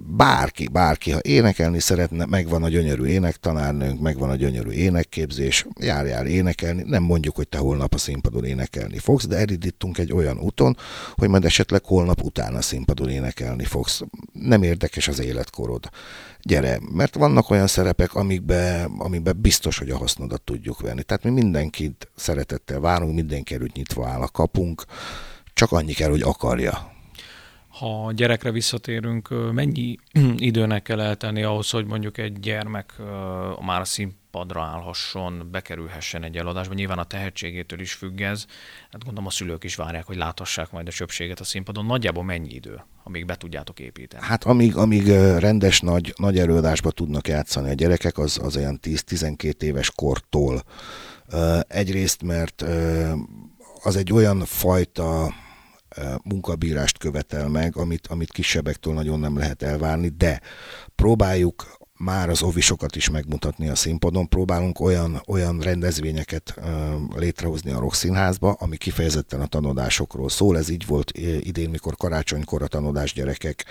bárki, 0.08 0.68
bárki, 0.68 1.12
ha 1.12 1.20
énekelni 1.22 1.80
szeretne, 1.80 2.26
megvan 2.26 2.64
a 2.64 2.70
gyönyörű 2.70 3.06
énektanárnőnk, 3.06 4.00
megvan 4.00 4.30
a 4.30 4.36
gyönyörű 4.36 4.70
énekképzés, 4.70 5.66
járjál 5.80 6.28
énekelni, 6.28 6.84
nem 6.86 7.04
mondjuk, 7.04 7.36
hogy 7.36 7.48
te 7.48 7.58
holnap 7.58 7.94
a 7.94 7.98
színpadon 7.98 8.46
énekelni 8.46 8.98
fogsz, 8.98 9.28
de 9.28 9.38
elindítunk 9.38 9.98
egy 9.98 10.14
olyan 10.14 10.40
úton, 10.40 10.78
hogy 11.14 11.30
majd 11.30 11.46
esetleg 11.46 11.84
holnap 11.84 12.24
utána 12.24 12.62
színpadon 12.62 13.10
énekelni 13.10 13.64
fogsz. 13.64 14.02
Nem 14.32 14.64
érdekes 14.64 15.08
az 15.08 15.20
életkorod. 15.20 15.90
Gyere, 16.42 16.80
mert 16.94 17.16
vannak 17.16 17.50
olyan 17.50 17.68
szerepek, 17.68 18.16
amikbe, 18.16 18.90
amikbe 18.98 19.34
biztos, 19.34 19.78
hogy 19.78 19.90
a 19.90 19.98
hasznodat 19.98 20.42
tudjuk 20.42 20.82
venni. 20.82 21.04
Tehát 21.04 21.24
mi 21.24 21.30
mindenkit 21.30 22.12
szeretettel 22.16 22.80
várunk, 22.80 23.16
mindenki 23.16 23.54
előtt 23.54 23.74
nyitva 23.74 24.08
áll 24.08 24.22
a 24.22 24.28
kapunk, 24.28 24.86
csak 25.56 25.72
annyi 25.72 25.94
kell, 25.94 26.10
hogy 26.10 26.22
akarja. 26.22 26.94
Ha 27.68 28.06
a 28.06 28.12
gyerekre 28.12 28.52
visszatérünk, 28.52 29.52
mennyi 29.52 29.96
időnek 30.38 30.82
kell 30.82 31.02
eltenni 31.02 31.44
ahhoz, 31.44 31.70
hogy 31.70 31.86
mondjuk 31.86 32.18
egy 32.18 32.40
gyermek 32.40 32.94
már 33.66 33.82
a 33.82 33.86
színpadra 33.86 34.62
állhasson, 34.62 35.48
bekerülhessen 35.52 36.24
egy 36.24 36.38
eladásba? 36.38 36.74
Nyilván 36.74 36.98
a 36.98 37.04
tehetségétől 37.04 37.80
is 37.80 37.94
függ 37.94 38.22
ez. 38.22 38.46
Hát 38.92 39.04
gondolom 39.04 39.26
a 39.26 39.30
szülők 39.30 39.64
is 39.64 39.76
várják, 39.76 40.06
hogy 40.06 40.16
láthassák 40.16 40.72
majd 40.72 40.88
a 40.88 40.92
csöpséget 40.92 41.40
a 41.40 41.44
színpadon. 41.44 41.86
Nagyjából 41.86 42.24
mennyi 42.24 42.54
idő, 42.54 42.82
amíg 43.04 43.26
be 43.26 43.36
tudjátok 43.36 43.80
építeni? 43.80 44.26
Hát 44.26 44.44
amíg, 44.44 44.76
amíg 44.76 45.08
rendes 45.40 45.80
nagy, 45.82 46.14
nagy 46.18 46.38
előadásba 46.40 46.92
tudnak 46.92 47.28
játszani 47.28 47.70
a 47.70 47.74
gyerekek, 47.74 48.18
az, 48.18 48.40
az 48.44 48.58
olyan 48.58 48.80
10-12 48.84 49.62
éves 49.62 49.92
kortól. 49.92 50.64
Egyrészt, 51.68 52.24
mert 52.24 52.66
az 53.84 53.96
egy 53.96 54.14
olyan 54.14 54.46
fajta 54.46 55.34
munkabírást 56.24 56.98
követel 56.98 57.48
meg, 57.48 57.78
amit, 57.78 58.08
amit 58.08 58.32
kisebbektől 58.32 58.94
nagyon 58.94 59.20
nem 59.20 59.38
lehet 59.38 59.64
elvárni, 59.64 60.10
de 60.10 60.42
próbáljuk 60.96 61.78
már 62.06 62.30
az 62.30 62.44
ovisokat 62.44 62.96
is 62.96 63.10
megmutatni 63.10 63.70
a 63.70 63.76
színpadon. 63.76 64.30
Próbálunk 64.30 64.80
olyan, 64.80 65.22
olyan 65.28 65.60
rendezvényeket 65.60 66.54
uh, 66.58 66.66
létrehozni 67.16 67.72
a 67.72 67.88
Színházba, 67.92 68.52
ami 68.52 68.78
kifejezetten 68.78 69.42
a 69.42 69.46
tanodásokról 69.46 70.30
szól. 70.30 70.58
Ez 70.58 70.70
így 70.70 70.86
volt 70.86 71.12
idén, 71.40 71.70
mikor 71.70 71.96
karácsonykor 71.96 72.62
a 72.62 72.68
tanodás 72.68 73.14
gyerekek 73.14 73.66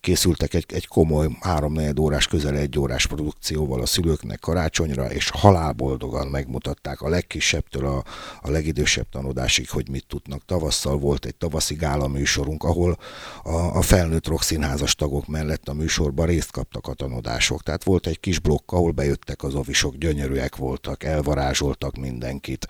készültek 0.00 0.54
egy, 0.54 0.64
egy 0.68 0.86
komoly 0.86 1.28
három 1.40 1.78
órás, 1.98 2.26
közel 2.26 2.56
egy 2.56 2.78
órás 2.78 3.06
produkcióval 3.06 3.80
a 3.80 3.86
szülőknek 3.86 4.38
karácsonyra, 4.38 5.10
és 5.12 5.30
halálboldogan 5.30 6.26
megmutatták 6.26 7.00
a 7.00 7.08
legkisebbtől 7.08 7.86
a, 7.86 8.04
a 8.40 8.50
legidősebb 8.50 9.08
tanodásig, 9.10 9.70
hogy 9.70 9.88
mit 9.88 10.06
tudnak. 10.06 10.44
Tavasszal 10.46 10.98
volt 10.98 11.24
egy 11.24 11.34
tavaszi 11.34 11.74
gála 11.74 12.08
műsorunk, 12.08 12.64
ahol 12.64 12.98
a, 13.42 13.54
a 13.54 13.82
felnőtt 13.82 14.32
Színházas 14.38 14.94
tagok 14.94 15.26
mellett 15.26 15.68
a 15.68 15.74
műsorban 15.74 16.26
részt 16.26 16.50
kaptak 16.50 16.86
a 16.86 16.94
tanodások 16.94 17.62
tehát 17.62 17.73
volt 17.82 18.06
egy 18.06 18.20
kis 18.20 18.38
blokk, 18.38 18.72
ahol 18.72 18.90
bejöttek 18.90 19.42
az 19.42 19.54
avisok, 19.54 19.96
gyönyörűek 19.96 20.56
voltak, 20.56 21.04
elvarázsoltak 21.04 21.96
mindenkit, 21.96 22.66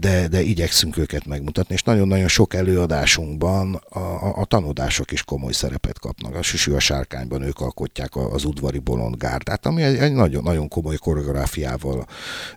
de, 0.00 0.28
de 0.28 0.40
igyekszünk 0.40 0.96
őket 0.96 1.26
megmutatni, 1.26 1.74
és 1.74 1.82
nagyon-nagyon 1.82 2.28
sok 2.28 2.54
előadásunkban 2.54 3.74
a, 3.74 3.98
a, 3.98 4.36
a 4.36 4.44
tanodások 4.44 5.12
is 5.12 5.22
komoly 5.22 5.52
szerepet 5.52 5.98
kapnak. 5.98 6.34
A 6.34 6.42
Süsű 6.42 6.72
a 6.72 6.78
sárkányban 6.78 7.42
ők 7.42 7.60
alkotják 7.60 8.16
az 8.16 8.44
udvari 8.44 8.78
bolondgárdát, 8.78 9.66
ami 9.66 9.82
egy, 9.82 9.96
egy 9.96 10.12
nagyon, 10.12 10.42
nagyon 10.42 10.68
komoly 10.68 10.96
koreográfiával 10.96 12.06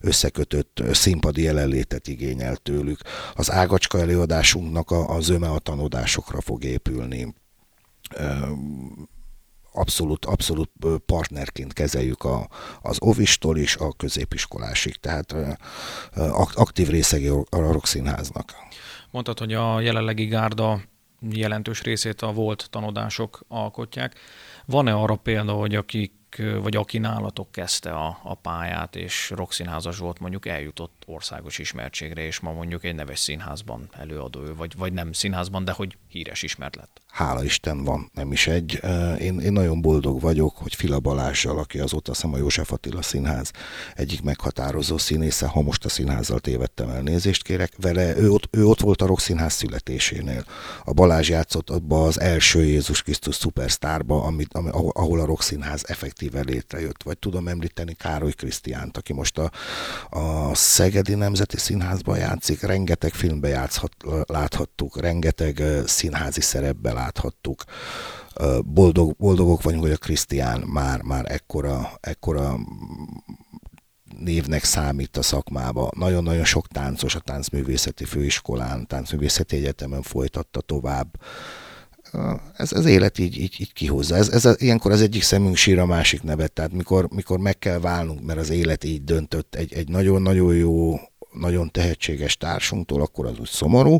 összekötött 0.02 0.84
színpadi 0.92 1.42
jelenlétet 1.42 2.08
igényel 2.08 2.56
tőlük. 2.56 3.00
Az 3.36 3.52
ágacska 3.52 4.00
előadásunknak 4.00 4.92
a, 4.92 5.16
a 5.16 5.20
zöme 5.22 5.50
a 5.50 5.60
tanodásokra 5.60 6.42
fog 6.42 6.64
épülni 6.64 7.34
abszolút, 9.78 10.26
abszolút 10.26 10.72
partnerként 11.06 11.74
kezeljük 11.74 12.24
a, 12.24 12.50
az 12.82 12.98
ovistól 13.00 13.58
is 13.58 13.76
a 13.76 13.92
középiskolásig, 13.92 14.96
tehát 14.96 15.36
aktív 16.54 16.88
részegi 16.88 17.28
a 17.28 17.46
Rokszínháznak. 17.50 18.56
Mondtad, 19.12 19.40
hogy 19.40 19.54
a 19.54 19.80
jelenlegi 19.80 20.26
gárda 20.26 20.82
jelentős 21.30 21.82
részét 21.82 22.22
a 22.22 22.32
volt 22.32 22.68
tanodások 22.70 23.44
alkotják. 23.48 24.20
Van-e 24.66 24.94
arra 24.94 25.16
példa, 25.16 25.54
hogy 25.54 25.76
akik 25.76 26.12
vagy 26.62 26.76
aki 26.76 26.98
nálatok 26.98 27.52
kezdte 27.52 27.92
a, 27.92 28.20
a 28.24 28.36
pályát, 28.36 28.96
és 28.96 29.30
rockszínházas 29.30 29.98
volt, 29.98 30.20
mondjuk 30.20 30.46
eljutott 30.46 31.04
országos 31.06 31.58
ismertségre, 31.58 32.22
és 32.22 32.40
ma 32.40 32.52
mondjuk 32.52 32.84
egy 32.84 32.96
neves 32.96 33.20
színházban 33.20 33.90
előadó, 33.92 34.42
vagy, 34.56 34.78
vagy 34.78 34.94
nem 34.94 35.12
színházban, 35.12 35.66
de 35.66 35.72
hogy 35.72 35.98
híres 36.08 36.44
ismert 36.44 36.76
lett? 36.76 37.02
Hála 37.18 37.44
Isten 37.44 37.84
van, 37.84 38.12
nem 38.14 38.32
is 38.32 38.48
egy. 38.48 38.82
Én, 39.20 39.40
én 39.40 39.52
nagyon 39.52 39.82
boldog 39.82 40.22
vagyok, 40.22 40.58
hogy 40.58 40.76
Fila 40.76 41.00
Balással, 41.00 41.58
aki 41.58 41.80
azóta 41.80 42.14
szem 42.14 42.34
a 42.34 42.38
József 42.38 42.72
Attila 42.72 43.02
Színház 43.02 43.52
egyik 43.96 44.22
meghatározó 44.22 44.98
színésze, 44.98 45.48
ha 45.48 45.62
most 45.62 45.86
a 45.86 45.90
színházzal 45.90 46.40
tévedtem 46.40 46.90
el, 46.90 47.02
nézést 47.02 47.44
kérek, 47.44 47.74
vele 47.78 48.18
ő 48.18 48.32
ott, 48.32 48.48
ő 48.52 48.66
ott 48.66 48.80
volt 48.80 49.02
a 49.02 49.06
Rock 49.06 49.20
Színház 49.20 49.54
születésénél. 49.54 50.46
A 50.84 50.94
Balázs 50.94 51.30
játszott 51.30 51.70
abba 51.70 52.04
az 52.04 52.20
első 52.20 52.64
Jézus 52.64 53.02
Krisztus 53.02 53.36
szupersztárba, 53.36 54.24
amit, 54.24 54.54
ahol 54.94 55.20
a 55.20 55.26
Rock 55.26 55.42
Színház 55.42 55.84
effektíve 55.88 56.42
létrejött. 56.42 57.04
Vagy 57.04 57.18
tudom 57.18 57.48
említeni 57.48 57.94
Károly 57.94 58.32
Krisztiánt, 58.32 58.98
aki 58.98 59.14
most 59.14 59.38
a, 59.38 59.52
a 60.10 60.56
Szegedi 60.56 61.14
Nemzeti 61.14 61.58
Színházban 61.58 62.18
játszik, 62.18 62.62
rengeteg 62.62 63.14
filmbe 63.14 63.48
játszhat, 63.48 63.92
láthattuk, 64.26 65.00
rengeteg 65.00 65.64
színházi 65.86 66.42
szerepbe 66.42 66.94
láthattuk. 67.08 67.64
Boldog, 68.62 69.16
boldogok 69.16 69.62
vagyunk, 69.62 69.84
hogy 69.84 69.92
a 69.92 69.98
Krisztián 69.98 70.60
már, 70.60 71.02
már 71.02 71.32
ekkora, 71.32 71.92
ekkora 72.02 72.60
névnek 74.20 74.64
számít 74.64 75.18
a 75.18 75.22
szakmába. 75.22 75.92
Nagyon-nagyon 75.96 76.46
sok 76.46 76.68
táncos 76.68 77.16
a 77.16 77.20
táncművészeti 77.20 78.06
főiskolán, 78.06 78.88
táncművészeti 78.88 79.56
egyetemen 79.56 80.02
folytatta 80.02 80.62
tovább. 80.62 81.08
Ez 82.58 82.72
az 82.72 82.86
élet 82.86 83.20
így, 83.20 83.38
így, 83.38 83.56
így 83.60 83.74
kihozza. 83.74 84.16
Ez, 84.16 84.30
ez 84.30 84.62
ilyenkor 84.62 84.92
az 84.92 85.02
egyik 85.02 85.24
szemünk 85.24 85.56
sír 85.56 85.80
a 85.80 85.86
másik 85.86 86.24
nevet, 86.24 86.52
tehát 86.52 86.74
mikor, 86.74 87.08
mikor 87.10 87.40
meg 87.40 87.60
kell 87.60 87.80
válnunk, 87.80 88.22
mert 88.22 88.40
az 88.40 88.50
élet 88.50 88.84
így 88.84 89.04
döntött 89.04 89.56
egy, 89.56 89.74
egy 89.74 89.90
nagyon-nagyon 89.90 90.56
jó 90.56 91.00
nagyon 91.40 91.72
tehetséges 91.72 92.38
társunktól, 92.38 93.02
akkor 93.02 93.26
az 93.26 93.40
úgy 93.40 93.50
szomorú, 93.50 94.00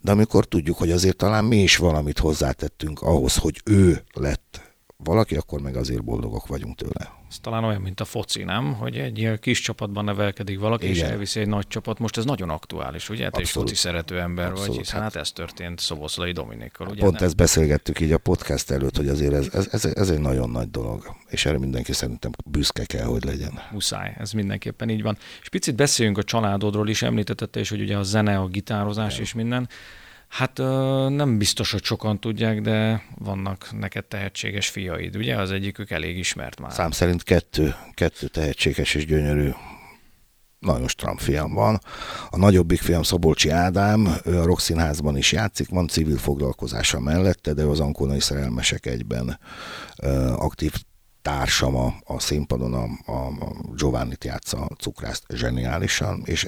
de 0.00 0.10
amikor 0.10 0.44
tudjuk, 0.44 0.78
hogy 0.78 0.90
azért 0.90 1.16
talán 1.16 1.44
mi 1.44 1.62
is 1.62 1.76
valamit 1.76 2.18
hozzátettünk 2.18 3.02
ahhoz, 3.02 3.36
hogy 3.36 3.60
ő 3.64 4.02
lett 4.12 4.69
valaki, 5.04 5.36
akkor 5.36 5.60
meg 5.60 5.76
azért 5.76 6.04
boldogok 6.04 6.46
vagyunk 6.46 6.76
tőle. 6.76 7.18
Ez 7.30 7.38
talán 7.38 7.64
olyan, 7.64 7.80
mint 7.80 8.00
a 8.00 8.04
foci, 8.04 8.42
nem? 8.42 8.72
Hogy 8.74 8.96
egy 8.96 9.18
ilyen 9.18 9.38
kis 9.40 9.60
csapatban 9.60 10.04
nevelkedik 10.04 10.58
valaki, 10.58 10.84
Igen. 10.84 10.96
és 10.96 11.02
elviszi 11.02 11.40
egy 11.40 11.48
nagy 11.48 11.66
csapat. 11.66 11.98
Most 11.98 12.16
ez 12.16 12.24
nagyon 12.24 12.50
aktuális, 12.50 13.08
ugye? 13.08 13.30
Te 13.30 13.40
is 13.40 13.50
foci 13.50 13.74
szerető 13.74 14.20
ember 14.20 14.46
Abszolút. 14.46 14.68
vagy, 14.68 14.78
hiszen 14.78 15.00
hát 15.00 15.16
ez 15.16 15.32
történt 15.32 15.78
Szoboszlai 15.78 16.32
Dominikkal, 16.32 16.86
ugye? 16.86 17.00
Pont 17.00 17.14
nem? 17.14 17.24
ezt 17.24 17.36
beszélgettük 17.36 18.00
így 18.00 18.12
a 18.12 18.18
podcast 18.18 18.70
előtt, 18.70 18.96
hogy 18.96 19.08
azért 19.08 19.32
ez, 19.32 19.48
ez, 19.52 19.68
ez, 19.72 19.84
ez 19.84 20.10
egy 20.10 20.20
nagyon 20.20 20.50
nagy 20.50 20.70
dolog, 20.70 21.16
és 21.28 21.46
erre 21.46 21.58
mindenki 21.58 21.92
szerintem 21.92 22.30
büszke 22.44 22.84
kell, 22.84 23.06
hogy 23.06 23.24
legyen. 23.24 23.58
Muszáj, 23.70 24.16
ez 24.18 24.32
mindenképpen 24.32 24.88
így 24.88 25.02
van. 25.02 25.18
És 25.40 25.48
picit 25.48 25.74
beszéljünk 25.74 26.18
a 26.18 26.22
családodról 26.22 26.88
is, 26.88 27.02
említette 27.02 27.60
is, 27.60 27.68
hogy 27.68 27.80
ugye 27.80 27.96
a 27.96 28.02
zene, 28.02 28.38
a 28.38 28.46
gitározás 28.46 29.12
Igen. 29.12 29.24
és 29.24 29.34
minden. 29.34 29.68
Hát 30.30 30.58
nem 31.08 31.38
biztos, 31.38 31.70
hogy 31.70 31.84
sokan 31.84 32.20
tudják, 32.20 32.60
de 32.60 33.02
vannak 33.18 33.68
neked 33.78 34.04
tehetséges 34.04 34.68
fiaid, 34.68 35.16
ugye? 35.16 35.36
Az 35.36 35.50
egyikük 35.50 35.90
elég 35.90 36.18
ismert 36.18 36.60
már. 36.60 36.72
Szám 36.72 36.90
szerint 36.90 37.22
kettő, 37.22 37.74
kettő 37.94 38.26
tehetséges 38.26 38.94
és 38.94 39.06
gyönyörű 39.06 39.50
nagyon 40.58 41.16
fiam 41.16 41.52
van. 41.52 41.80
A 42.30 42.36
nagyobbik 42.36 42.80
fiam 42.80 43.02
Szabolcsi 43.02 43.48
Ádám, 43.48 44.08
ő 44.24 44.40
a 44.40 44.58
Színházban 44.58 45.16
is 45.16 45.32
játszik, 45.32 45.68
van 45.68 45.88
civil 45.88 46.18
foglalkozása 46.18 47.00
mellette, 47.00 47.52
de 47.52 47.62
az 47.62 47.80
Ankonai 47.80 48.20
Szerelmesek 48.20 48.86
egyben 48.86 49.38
aktív 50.36 50.72
társam 51.22 51.76
a, 51.76 51.94
a 52.04 52.20
színpadon, 52.20 52.74
a, 52.74 53.12
a 53.12 53.32
Giovanni-t 53.74 54.24
játsza 54.24 54.58
a 54.58 54.74
cukrászt 54.74 55.24
zseniálisan, 55.28 56.22
és 56.24 56.46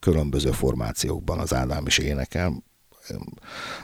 különböző 0.00 0.50
formációkban 0.50 1.38
az 1.38 1.54
Ádám 1.54 1.86
is 1.86 1.98
énekel, 1.98 2.64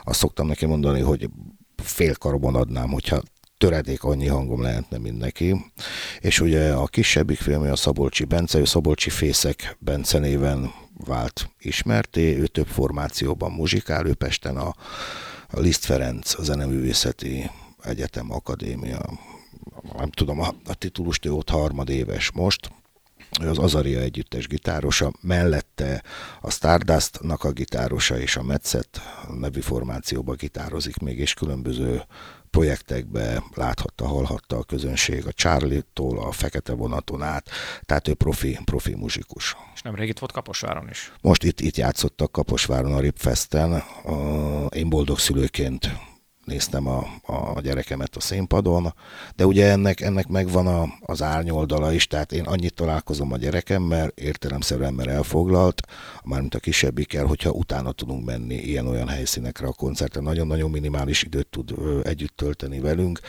azt 0.03 0.19
szoktam 0.19 0.47
neki 0.47 0.65
mondani, 0.65 1.01
hogy 1.01 1.29
félkarban 1.75 2.55
adnám, 2.55 2.89
hogyha 2.89 3.21
töredék 3.57 4.03
annyi 4.03 4.27
hangom 4.27 4.61
lehetne, 4.61 4.97
mint 4.97 5.17
neki. 5.17 5.71
És 6.19 6.39
ugye 6.39 6.73
a 6.73 6.85
kisebbik 6.85 7.37
filmje 7.37 7.71
a 7.71 7.75
Szabolcsi 7.75 8.23
Bence, 8.23 8.59
ő 8.59 8.65
Szabolcsi 8.65 9.09
Fészek 9.09 9.77
Bence 9.79 10.19
néven 10.19 10.71
vált 11.05 11.49
ismerté, 11.59 12.37
ő 12.37 12.47
több 12.47 12.67
formációban 12.67 13.51
muzsikál, 13.51 14.05
ő 14.05 14.13
Pesten 14.13 14.57
a, 14.57 14.75
a 15.49 15.59
Liszt 15.59 15.85
Ferenc, 15.85 16.39
a 16.39 16.43
Zeneművészeti 16.43 17.49
Egyetem 17.83 18.31
Akadémia, 18.31 19.19
nem 19.97 20.09
tudom, 20.09 20.39
a, 20.39 20.47
a 20.65 20.73
titulust 20.73 21.25
ő 21.25 21.31
ott 21.31 21.49
harmadéves 21.49 22.31
most, 22.31 22.71
az 23.39 23.57
Azaria 23.57 23.99
együttes 23.99 24.47
gitárosa, 24.47 25.11
mellette 25.21 26.03
a 26.41 26.51
Stardust-nak 26.51 27.43
a 27.43 27.51
gitárosa 27.51 28.19
és 28.19 28.35
a 28.35 28.43
Metszet 28.43 29.01
nevű 29.39 29.59
formációba 29.59 30.33
gitározik 30.33 30.97
még, 30.97 31.19
és 31.19 31.33
különböző 31.33 32.03
projektekbe 32.49 33.43
láthatta, 33.53 34.07
hallhatta 34.07 34.57
a 34.57 34.63
közönség 34.63 35.27
a 35.27 35.31
Charlie-tól 35.31 36.19
a 36.19 36.31
Fekete 36.31 36.73
vonaton 36.73 37.21
át, 37.21 37.49
tehát 37.81 38.07
ő 38.07 38.13
profi, 38.13 38.59
profi 38.65 38.95
muzsikus. 38.95 39.55
És 39.73 39.81
nemrég 39.81 40.09
itt 40.09 40.19
volt 40.19 40.31
Kaposváron 40.31 40.89
is. 40.89 41.11
Most 41.21 41.43
itt, 41.43 41.59
itt 41.59 41.75
játszottak 41.75 42.31
Kaposváron 42.31 42.93
a 42.93 42.99
Ripfesten. 42.99 43.83
Én 44.69 44.89
boldog 44.89 45.19
szülőként 45.19 45.89
néztem 46.45 46.87
a, 46.87 47.05
a 47.55 47.61
gyerekemet 47.61 48.15
a 48.15 48.19
színpadon, 48.19 48.93
de 49.35 49.45
ugye 49.45 49.71
ennek, 49.71 50.01
ennek 50.01 50.27
megvan 50.27 50.67
a, 50.67 50.85
az 51.01 51.21
árnyoldala 51.21 51.93
is, 51.93 52.07
tehát 52.07 52.31
én 52.31 52.43
annyit 52.43 52.73
találkozom 52.73 53.31
a 53.31 53.37
gyerekemmel, 53.37 54.11
értelemszerűen, 54.15 54.93
mert 54.93 55.09
elfoglalt, 55.09 55.81
mármint 56.23 56.55
a 56.55 56.59
kisebbikkel, 56.59 57.25
hogyha 57.25 57.49
utána 57.49 57.91
tudunk 57.91 58.25
menni 58.25 58.55
ilyen-olyan 58.55 59.07
helyszínekre 59.07 59.67
a 59.67 59.73
koncerten, 59.73 60.23
nagyon-nagyon 60.23 60.69
minimális 60.69 61.23
időt 61.23 61.47
tud 61.47 61.73
együtt 62.03 62.35
tölteni 62.35 62.79
velünk, 62.79 63.19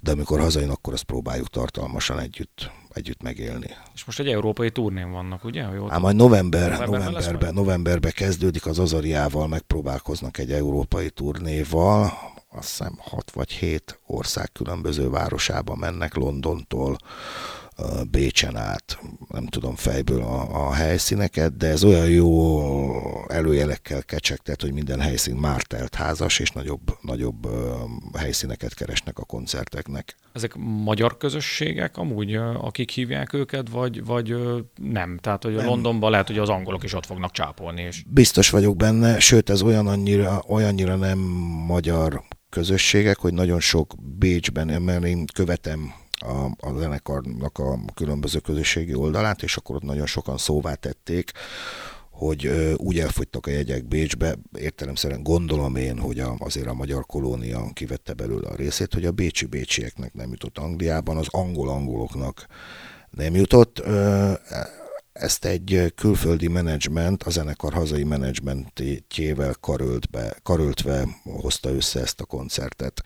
de 0.00 0.10
amikor 0.10 0.40
hazajön, 0.40 0.70
akkor 0.70 0.92
azt 0.92 1.02
próbáljuk 1.02 1.48
tartalmasan 1.48 2.18
együtt 2.18 2.70
együtt 2.92 3.22
megélni. 3.22 3.70
És 3.94 4.04
most 4.04 4.20
egy 4.20 4.28
európai 4.28 4.70
turnén 4.70 5.10
vannak, 5.10 5.44
ugye? 5.44 5.62
Jól 5.74 5.92
Ám 5.92 6.00
majd 6.00 6.16
november, 6.16 6.70
novemberben, 6.70 6.98
novemberben, 6.98 7.54
novemberben 7.54 8.12
kezdődik 8.14 8.66
az 8.66 8.78
Azariával, 8.78 9.48
megpróbálkoznak 9.48 10.38
egy 10.38 10.52
európai 10.52 11.10
turnéval, 11.10 12.12
azt 12.48 12.68
hiszem 12.68 12.94
6 12.98 13.30
vagy 13.30 13.50
7 13.50 14.00
ország 14.06 14.52
különböző 14.52 15.10
városába 15.10 15.74
mennek 15.74 16.14
Londontól, 16.14 16.98
Bécsen 18.10 18.56
át, 18.56 18.98
nem 19.28 19.46
tudom 19.46 19.74
fejből 19.74 20.22
a, 20.22 20.66
a 20.66 20.72
helyszíneket, 20.72 21.56
de 21.56 21.66
ez 21.66 21.84
olyan 21.84 22.08
jó 22.08 22.60
előjelekkel 23.28 24.02
kecsegtet, 24.02 24.60
hogy 24.60 24.72
minden 24.72 25.00
helyszín 25.00 25.36
már 25.36 25.62
telt 25.62 25.94
házas, 25.94 26.38
és 26.38 26.50
nagyobb, 26.50 26.98
nagyobb 27.00 27.48
helyszíneket 28.16 28.74
keresnek 28.74 29.18
a 29.18 29.24
koncerteknek. 29.24 30.16
Ezek 30.32 30.54
magyar 30.84 31.16
közösségek 31.16 31.96
amúgy, 31.96 32.34
akik 32.60 32.90
hívják 32.90 33.32
őket, 33.32 33.68
vagy, 33.68 34.04
vagy 34.04 34.36
nem? 34.74 35.18
Tehát, 35.18 35.42
hogy 35.42 35.54
nem. 35.54 35.66
Londonban 35.66 36.10
lehet, 36.10 36.26
hogy 36.26 36.38
az 36.38 36.48
angolok 36.48 36.84
is 36.84 36.94
ott 36.94 37.06
fognak 37.06 37.32
csápolni. 37.32 37.82
És... 37.82 38.02
Biztos 38.06 38.50
vagyok 38.50 38.76
benne, 38.76 39.18
sőt, 39.18 39.50
ez 39.50 39.62
olyan 39.62 39.86
annyira, 39.86 40.42
olyannyira 40.46 40.96
nem 40.96 41.18
magyar 41.66 42.22
közösségek, 42.50 43.18
hogy 43.18 43.34
nagyon 43.34 43.60
sok 43.60 43.94
Bécsben, 44.18 44.82
mert 44.82 45.04
én 45.04 45.26
követem 45.34 45.92
a, 46.18 46.66
a 46.68 46.78
zenekarnak 46.78 47.58
a 47.58 47.78
különböző 47.94 48.38
közösségi 48.38 48.94
oldalát, 48.94 49.42
és 49.42 49.56
akkor 49.56 49.76
ott 49.76 49.82
nagyon 49.82 50.06
sokan 50.06 50.38
szóvá 50.38 50.74
tették, 50.74 51.30
hogy 52.10 52.46
ö, 52.46 52.72
úgy 52.74 52.98
elfogytak 52.98 53.46
a 53.46 53.50
jegyek 53.50 53.84
Bécsbe, 53.84 54.36
értelemszerűen 54.58 55.22
gondolom 55.22 55.76
én, 55.76 55.98
hogy 55.98 56.18
a, 56.18 56.34
azért 56.38 56.66
a 56.66 56.74
magyar 56.74 57.06
kolónia 57.06 57.70
kivette 57.72 58.12
belőle 58.12 58.48
a 58.48 58.56
részét, 58.56 58.94
hogy 58.94 59.04
a 59.04 59.12
bécsi 59.12 59.46
bécsieknek 59.46 60.14
nem 60.14 60.30
jutott 60.30 60.58
Angliában, 60.58 61.16
az 61.16 61.26
angol-angoloknak 61.30 62.46
nem 63.10 63.34
jutott. 63.34 63.78
Ö, 63.78 64.32
ezt 65.18 65.44
egy 65.44 65.92
külföldi 65.94 66.48
menedzsment, 66.48 67.22
a 67.22 67.30
zenekar 67.30 67.72
hazai 67.72 68.04
menedzsmentjével 68.04 69.54
karölt 69.60 70.10
be, 70.10 70.36
karöltve 70.42 71.08
hozta 71.24 71.70
össze 71.70 72.00
ezt 72.00 72.20
a 72.20 72.24
koncertet. 72.24 73.02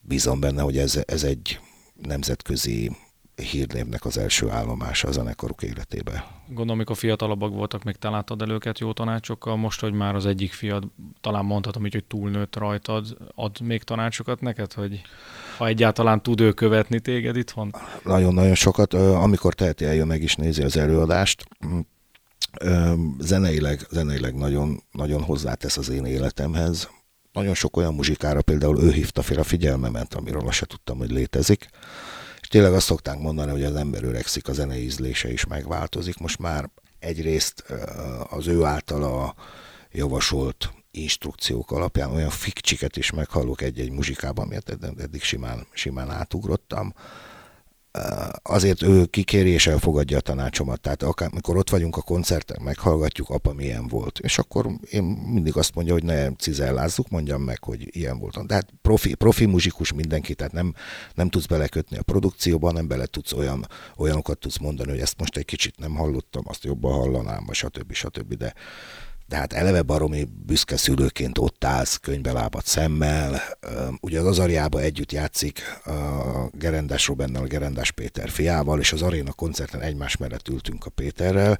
Bízom 0.00 0.40
benne, 0.40 0.62
hogy 0.62 0.78
ez, 0.78 0.98
ez 1.06 1.22
egy 1.22 1.60
nemzetközi 1.94 2.96
hírnévnek 3.34 4.04
az 4.04 4.18
első 4.18 4.50
állomása 4.50 5.08
a 5.08 5.12
zenekaruk 5.12 5.62
életébe. 5.62 6.24
Gondolom, 6.46 6.70
amikor 6.70 6.96
fiatalabbak 6.96 7.52
voltak, 7.52 7.82
még 7.82 7.96
találtad 7.96 8.42
el 8.42 8.50
őket 8.50 8.78
jó 8.78 8.92
tanácsokkal, 8.92 9.56
most, 9.56 9.80
hogy 9.80 9.92
már 9.92 10.14
az 10.14 10.26
egyik 10.26 10.52
fiad, 10.52 10.84
talán 11.20 11.44
mondhatom 11.44 11.86
így, 11.86 11.92
hogy 11.92 12.04
túlnőtt 12.04 12.56
rajtad, 12.56 13.16
ad 13.34 13.60
még 13.60 13.82
tanácsokat 13.82 14.40
neked, 14.40 14.72
hogy 14.72 15.02
ha 15.58 15.66
egyáltalán 15.66 16.22
tud 16.22 16.40
ő 16.40 16.52
követni 16.52 17.00
téged 17.00 17.36
itthon? 17.36 17.74
Nagyon-nagyon 18.04 18.54
sokat. 18.54 18.94
Amikor 18.94 19.54
teheti, 19.54 19.84
eljön 19.84 20.06
meg 20.06 20.22
is 20.22 20.34
nézi 20.34 20.62
az 20.62 20.76
előadást. 20.76 21.44
Zeneileg, 23.18 23.86
zeneileg 23.90 24.34
nagyon, 24.34 24.82
nagyon 24.90 25.22
hozzátesz 25.22 25.76
az 25.76 25.88
én 25.88 26.04
életemhez. 26.04 26.90
Nagyon 27.32 27.54
sok 27.54 27.76
olyan 27.76 27.94
muzsikára 27.94 28.42
például 28.42 28.82
ő 28.82 28.90
hívta 28.90 29.22
fel 29.22 29.38
a 29.38 29.44
figyelmemet, 29.44 30.14
amiről 30.14 30.46
azt 30.46 30.56
se 30.56 30.66
tudtam, 30.66 30.98
hogy 30.98 31.10
létezik 31.10 31.68
tényleg 32.52 32.72
azt 32.72 32.86
szokták 32.86 33.18
mondani, 33.18 33.50
hogy 33.50 33.64
az 33.64 33.74
ember 33.74 34.04
öregszik, 34.04 34.48
a 34.48 34.52
zene 34.52 34.78
ízlése 34.78 35.32
is 35.32 35.46
megváltozik. 35.46 36.18
Most 36.18 36.38
már 36.38 36.70
egyrészt 36.98 37.64
az 38.30 38.46
ő 38.46 38.64
általa 38.64 39.34
javasolt 39.92 40.72
instrukciók 40.90 41.70
alapján 41.70 42.10
olyan 42.10 42.30
fikcsiket 42.30 42.96
is 42.96 43.10
meghallok 43.10 43.60
egy-egy 43.60 43.90
muzsikában, 43.90 44.46
miért 44.46 44.76
eddig 44.98 45.22
simán, 45.22 45.66
simán 45.72 46.10
átugrottam, 46.10 46.94
azért 48.42 48.82
ő 48.82 49.04
kikéri 49.04 49.50
és 49.50 49.66
elfogadja 49.66 50.16
a 50.16 50.20
tanácsomat. 50.20 50.80
Tehát 50.80 51.02
akár, 51.02 51.28
amikor 51.32 51.56
ott 51.56 51.70
vagyunk 51.70 51.96
a 51.96 52.02
koncerten, 52.02 52.62
meghallgatjuk, 52.62 53.30
apa 53.30 53.52
milyen 53.52 53.88
volt. 53.88 54.18
És 54.18 54.38
akkor 54.38 54.66
én 54.90 55.02
mindig 55.04 55.56
azt 55.56 55.74
mondja, 55.74 55.92
hogy 55.92 56.04
ne 56.04 56.30
cizellázzuk, 56.30 57.08
mondjam 57.08 57.42
meg, 57.42 57.64
hogy 57.64 57.96
ilyen 57.96 58.18
voltam. 58.18 58.46
De 58.46 58.54
hát 58.54 58.68
profi, 58.82 59.14
profi 59.14 59.44
muzsikus 59.44 59.92
mindenki, 59.92 60.34
tehát 60.34 60.52
nem, 60.52 60.74
nem 61.14 61.28
tudsz 61.28 61.46
belekötni 61.46 61.96
a 61.96 62.02
produkcióba, 62.02 62.72
nem 62.72 62.86
bele 62.88 63.06
tudsz 63.06 63.32
olyan, 63.32 63.66
olyanokat 63.96 64.38
tudsz 64.38 64.58
mondani, 64.58 64.90
hogy 64.90 65.00
ezt 65.00 65.18
most 65.18 65.36
egy 65.36 65.44
kicsit 65.44 65.78
nem 65.78 65.94
hallottam, 65.94 66.42
azt 66.46 66.64
jobban 66.64 66.92
hallanám, 66.92 67.44
vagy 67.46 67.54
stb. 67.54 67.92
stb. 67.92 68.34
De 68.34 68.54
de 69.32 69.38
hát 69.38 69.52
eleve 69.52 69.82
baromi 69.82 70.28
büszke 70.46 70.76
szülőként 70.76 71.38
ott 71.38 71.64
állsz, 71.64 71.96
könybelábat 71.96 72.66
szemmel. 72.66 73.42
Ugye 74.00 74.20
az 74.20 74.26
Azariába 74.26 74.80
együtt 74.80 75.12
játszik 75.12 75.60
a 75.84 76.48
Gerendás 76.50 77.06
Robennel, 77.06 77.42
a 77.42 77.46
Gerendás 77.46 77.90
Péter 77.90 78.30
fiával, 78.30 78.80
és 78.80 78.92
az 78.92 79.02
Aréna 79.02 79.32
koncerten 79.32 79.80
egymás 79.80 80.16
mellett 80.16 80.48
ültünk 80.48 80.86
a 80.86 80.90
Péterrel. 80.90 81.58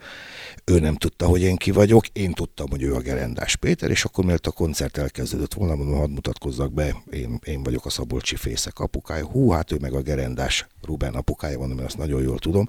Ő 0.65 0.79
nem 0.79 0.95
tudta, 0.95 1.27
hogy 1.27 1.43
én 1.43 1.57
ki 1.57 1.71
vagyok, 1.71 2.07
én 2.07 2.33
tudtam, 2.33 2.71
hogy 2.71 2.83
ő 2.83 2.95
a 2.95 3.01
Gerendás 3.01 3.57
Péter, 3.57 3.91
és 3.91 4.05
akkor 4.05 4.25
mielőtt 4.25 4.47
a 4.47 4.51
koncert 4.51 4.99
elkezdődött 4.99 5.55
volna, 5.55 5.75
mondom, 5.75 5.99
hadd 5.99 6.11
mutatkozzak 6.11 6.73
be, 6.73 7.03
én, 7.11 7.39
én 7.45 7.63
vagyok 7.63 7.87
a 7.87 7.91
Szabolcsi 7.91 8.37
Fészek 8.37 8.79
apukája. 8.79 9.25
Hú, 9.25 9.51
hát 9.51 9.73
ő 9.73 9.77
meg 9.81 9.93
a 9.95 10.01
Gerendás 10.01 10.67
Ruben 10.83 11.15
apukája, 11.15 11.59
mondom, 11.59 11.79
én 11.79 11.85
azt 11.85 11.99
nagyon 11.99 12.23
jól 12.23 12.39
tudom. 12.39 12.69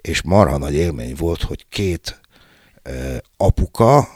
És 0.00 0.22
marha 0.22 0.58
nagy 0.58 0.74
élmény 0.74 1.14
volt, 1.18 1.42
hogy 1.42 1.66
két 1.68 2.20
apuka, 3.36 4.08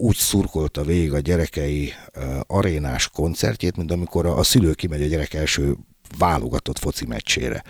úgy 0.00 0.16
szurkolta 0.16 0.84
végig 0.84 1.12
a 1.12 1.18
gyerekei 1.18 1.92
arénás 2.46 3.08
koncertjét, 3.08 3.76
mint 3.76 3.90
amikor 3.90 4.26
a 4.26 4.42
szülő 4.42 4.74
kimegy 4.74 5.02
a 5.02 5.06
gyerek 5.06 5.34
első 5.34 5.76
válogatott 6.18 6.78
foci 6.78 7.06
meccsére. 7.06 7.62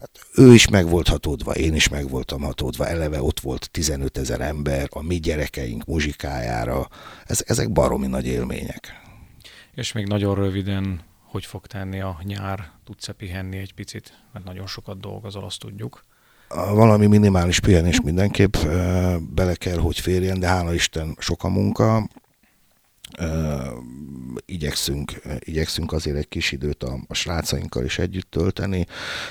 Hát 0.00 0.10
ő 0.34 0.54
is 0.54 0.68
meg 0.68 0.88
volt 0.88 1.08
hatódva, 1.08 1.54
én 1.54 1.74
is 1.74 1.88
meg 1.88 2.08
voltam 2.08 2.42
hatódva, 2.42 2.86
eleve 2.86 3.22
ott 3.22 3.40
volt 3.40 3.70
15 3.70 4.18
ezer 4.18 4.40
ember, 4.40 4.88
a 4.90 5.02
mi 5.02 5.16
gyerekeink 5.16 5.84
muzsikájára. 5.84 6.88
Ez, 7.24 7.42
ezek 7.46 7.72
baromi 7.72 8.06
nagy 8.06 8.26
élmények. 8.26 9.00
És 9.74 9.92
még 9.92 10.06
nagyon 10.06 10.34
röviden, 10.34 11.00
hogy 11.22 11.44
fog 11.44 11.66
tenni 11.66 12.00
a 12.00 12.20
nyár? 12.22 12.70
Tudsz-e 12.84 13.12
pihenni 13.12 13.58
egy 13.58 13.74
picit? 13.74 14.12
Mert 14.32 14.44
nagyon 14.44 14.66
sokat 14.66 15.00
dolgozol, 15.00 15.44
azt 15.44 15.58
tudjuk 15.58 16.04
valami 16.54 17.06
minimális 17.06 17.60
pihenés 17.60 18.00
mindenképp 18.00 18.56
bele 19.34 19.54
kell, 19.54 19.78
hogy 19.78 19.98
férjen, 19.98 20.40
de 20.40 20.46
hála 20.46 20.74
Isten 20.74 21.16
sok 21.18 21.44
a 21.44 21.48
munka. 21.48 22.08
Igyekszünk, 24.46 25.22
igyekszünk 25.38 25.92
azért 25.92 26.16
egy 26.16 26.28
kis 26.28 26.52
időt 26.52 26.82
a, 26.82 26.98
a 27.08 27.14
srácainkkal 27.14 27.84
is 27.84 27.98
együtt 27.98 28.30
tölteni. 28.30 28.86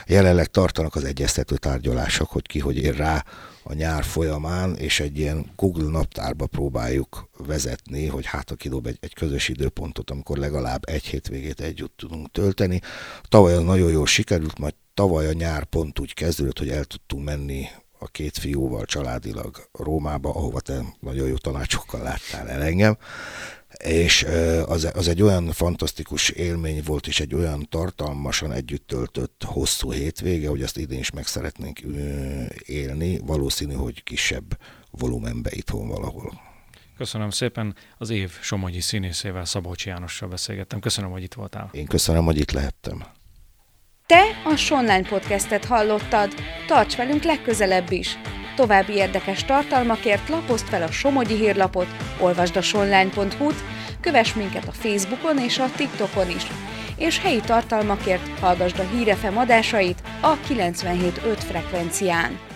Jelenleg 0.07 0.45
tartanak 0.45 0.95
az 0.95 1.03
egyeztető 1.03 1.55
tárgyalások, 1.55 2.29
hogy 2.29 2.47
ki 2.47 2.59
hogy 2.59 2.77
ér 2.77 2.95
rá 2.95 3.25
a 3.63 3.73
nyár 3.73 4.03
folyamán, 4.03 4.75
és 4.75 4.99
egy 4.99 5.17
ilyen 5.17 5.45
Google 5.55 5.89
naptárba 5.89 6.45
próbáljuk 6.45 7.29
vezetni, 7.47 8.07
hogy 8.07 8.25
hát 8.25 8.51
a 8.51 8.55
kidob 8.55 8.87
egy, 8.87 8.97
egy 8.99 9.13
közös 9.13 9.49
időpontot, 9.49 10.11
amikor 10.11 10.37
legalább 10.37 10.89
egy 10.89 11.03
hétvégét 11.03 11.61
együtt 11.61 11.93
tudunk 11.97 12.31
tölteni. 12.31 12.81
Tavaly 13.29 13.63
nagyon 13.63 13.91
jól 13.91 14.07
sikerült, 14.07 14.59
majd 14.59 14.73
tavaly 14.99 15.27
a 15.27 15.33
nyár 15.33 15.63
pont 15.63 15.99
úgy 15.99 16.13
kezdődött, 16.13 16.59
hogy 16.59 16.69
el 16.69 16.83
tudtunk 16.83 17.23
menni 17.23 17.65
a 17.99 18.07
két 18.07 18.37
fiúval 18.37 18.85
családilag 18.85 19.69
Rómába, 19.71 20.29
ahova 20.29 20.59
te 20.59 20.81
nagyon 20.99 21.27
jó 21.27 21.35
tanácsokkal 21.35 22.01
láttál 22.01 22.49
el 22.49 22.61
engem, 22.61 22.97
és 23.83 24.25
az, 24.65 24.89
az 24.93 25.07
egy 25.07 25.21
olyan 25.21 25.51
fantasztikus 25.51 26.29
élmény 26.29 26.81
volt, 26.85 27.07
és 27.07 27.19
egy 27.19 27.35
olyan 27.35 27.67
tartalmasan 27.69 28.51
együtt 28.51 28.87
töltött 28.87 29.43
hosszú 29.45 29.91
hétvége, 29.91 30.49
hogy 30.49 30.61
ezt 30.61 30.77
idén 30.77 30.99
is 30.99 31.11
meg 31.11 31.25
szeretnénk 31.25 31.79
élni, 32.65 33.19
valószínű, 33.25 33.73
hogy 33.73 34.03
kisebb 34.03 34.57
volumenbe 34.91 35.49
itthon 35.53 35.87
valahol. 35.87 36.41
Köszönöm 36.97 37.29
szépen. 37.29 37.75
Az 37.97 38.09
év 38.09 38.31
Somogyi 38.41 38.79
színészével 38.79 39.45
Szabolcsi 39.45 39.89
Jánossal 39.89 40.29
beszélgettem. 40.29 40.79
Köszönöm, 40.79 41.11
hogy 41.11 41.23
itt 41.23 41.33
voltál. 41.33 41.69
Én 41.71 41.85
köszönöm, 41.85 42.25
hogy 42.25 42.37
itt 42.37 42.51
lehettem. 42.51 43.17
Te 44.09 44.41
a 44.43 44.55
Sonline 44.55 45.07
podcastet 45.07 45.65
hallottad. 45.65 46.33
Tarts 46.67 46.95
velünk 46.95 47.23
legközelebb 47.23 47.91
is! 47.91 48.17
További 48.55 48.93
érdekes 48.93 49.45
tartalmakért 49.45 50.29
lapozd 50.29 50.67
fel 50.67 50.81
a 50.81 50.91
Somogyi 50.91 51.35
hírlapot, 51.35 51.87
olvasd 52.19 52.55
a 52.55 52.61
sonline.hu-t, 52.61 53.63
kövess 54.01 54.33
minket 54.33 54.67
a 54.67 54.71
Facebookon 54.71 55.37
és 55.37 55.59
a 55.59 55.71
TikTokon 55.75 56.29
is, 56.29 56.45
és 56.97 57.19
helyi 57.19 57.39
tartalmakért 57.39 58.39
hallgasd 58.39 58.79
a 58.79 58.87
Hírefem 58.97 59.37
adásait 59.37 60.01
a 60.21 60.37
97.5 60.37 61.37
frekvencián. 61.37 62.48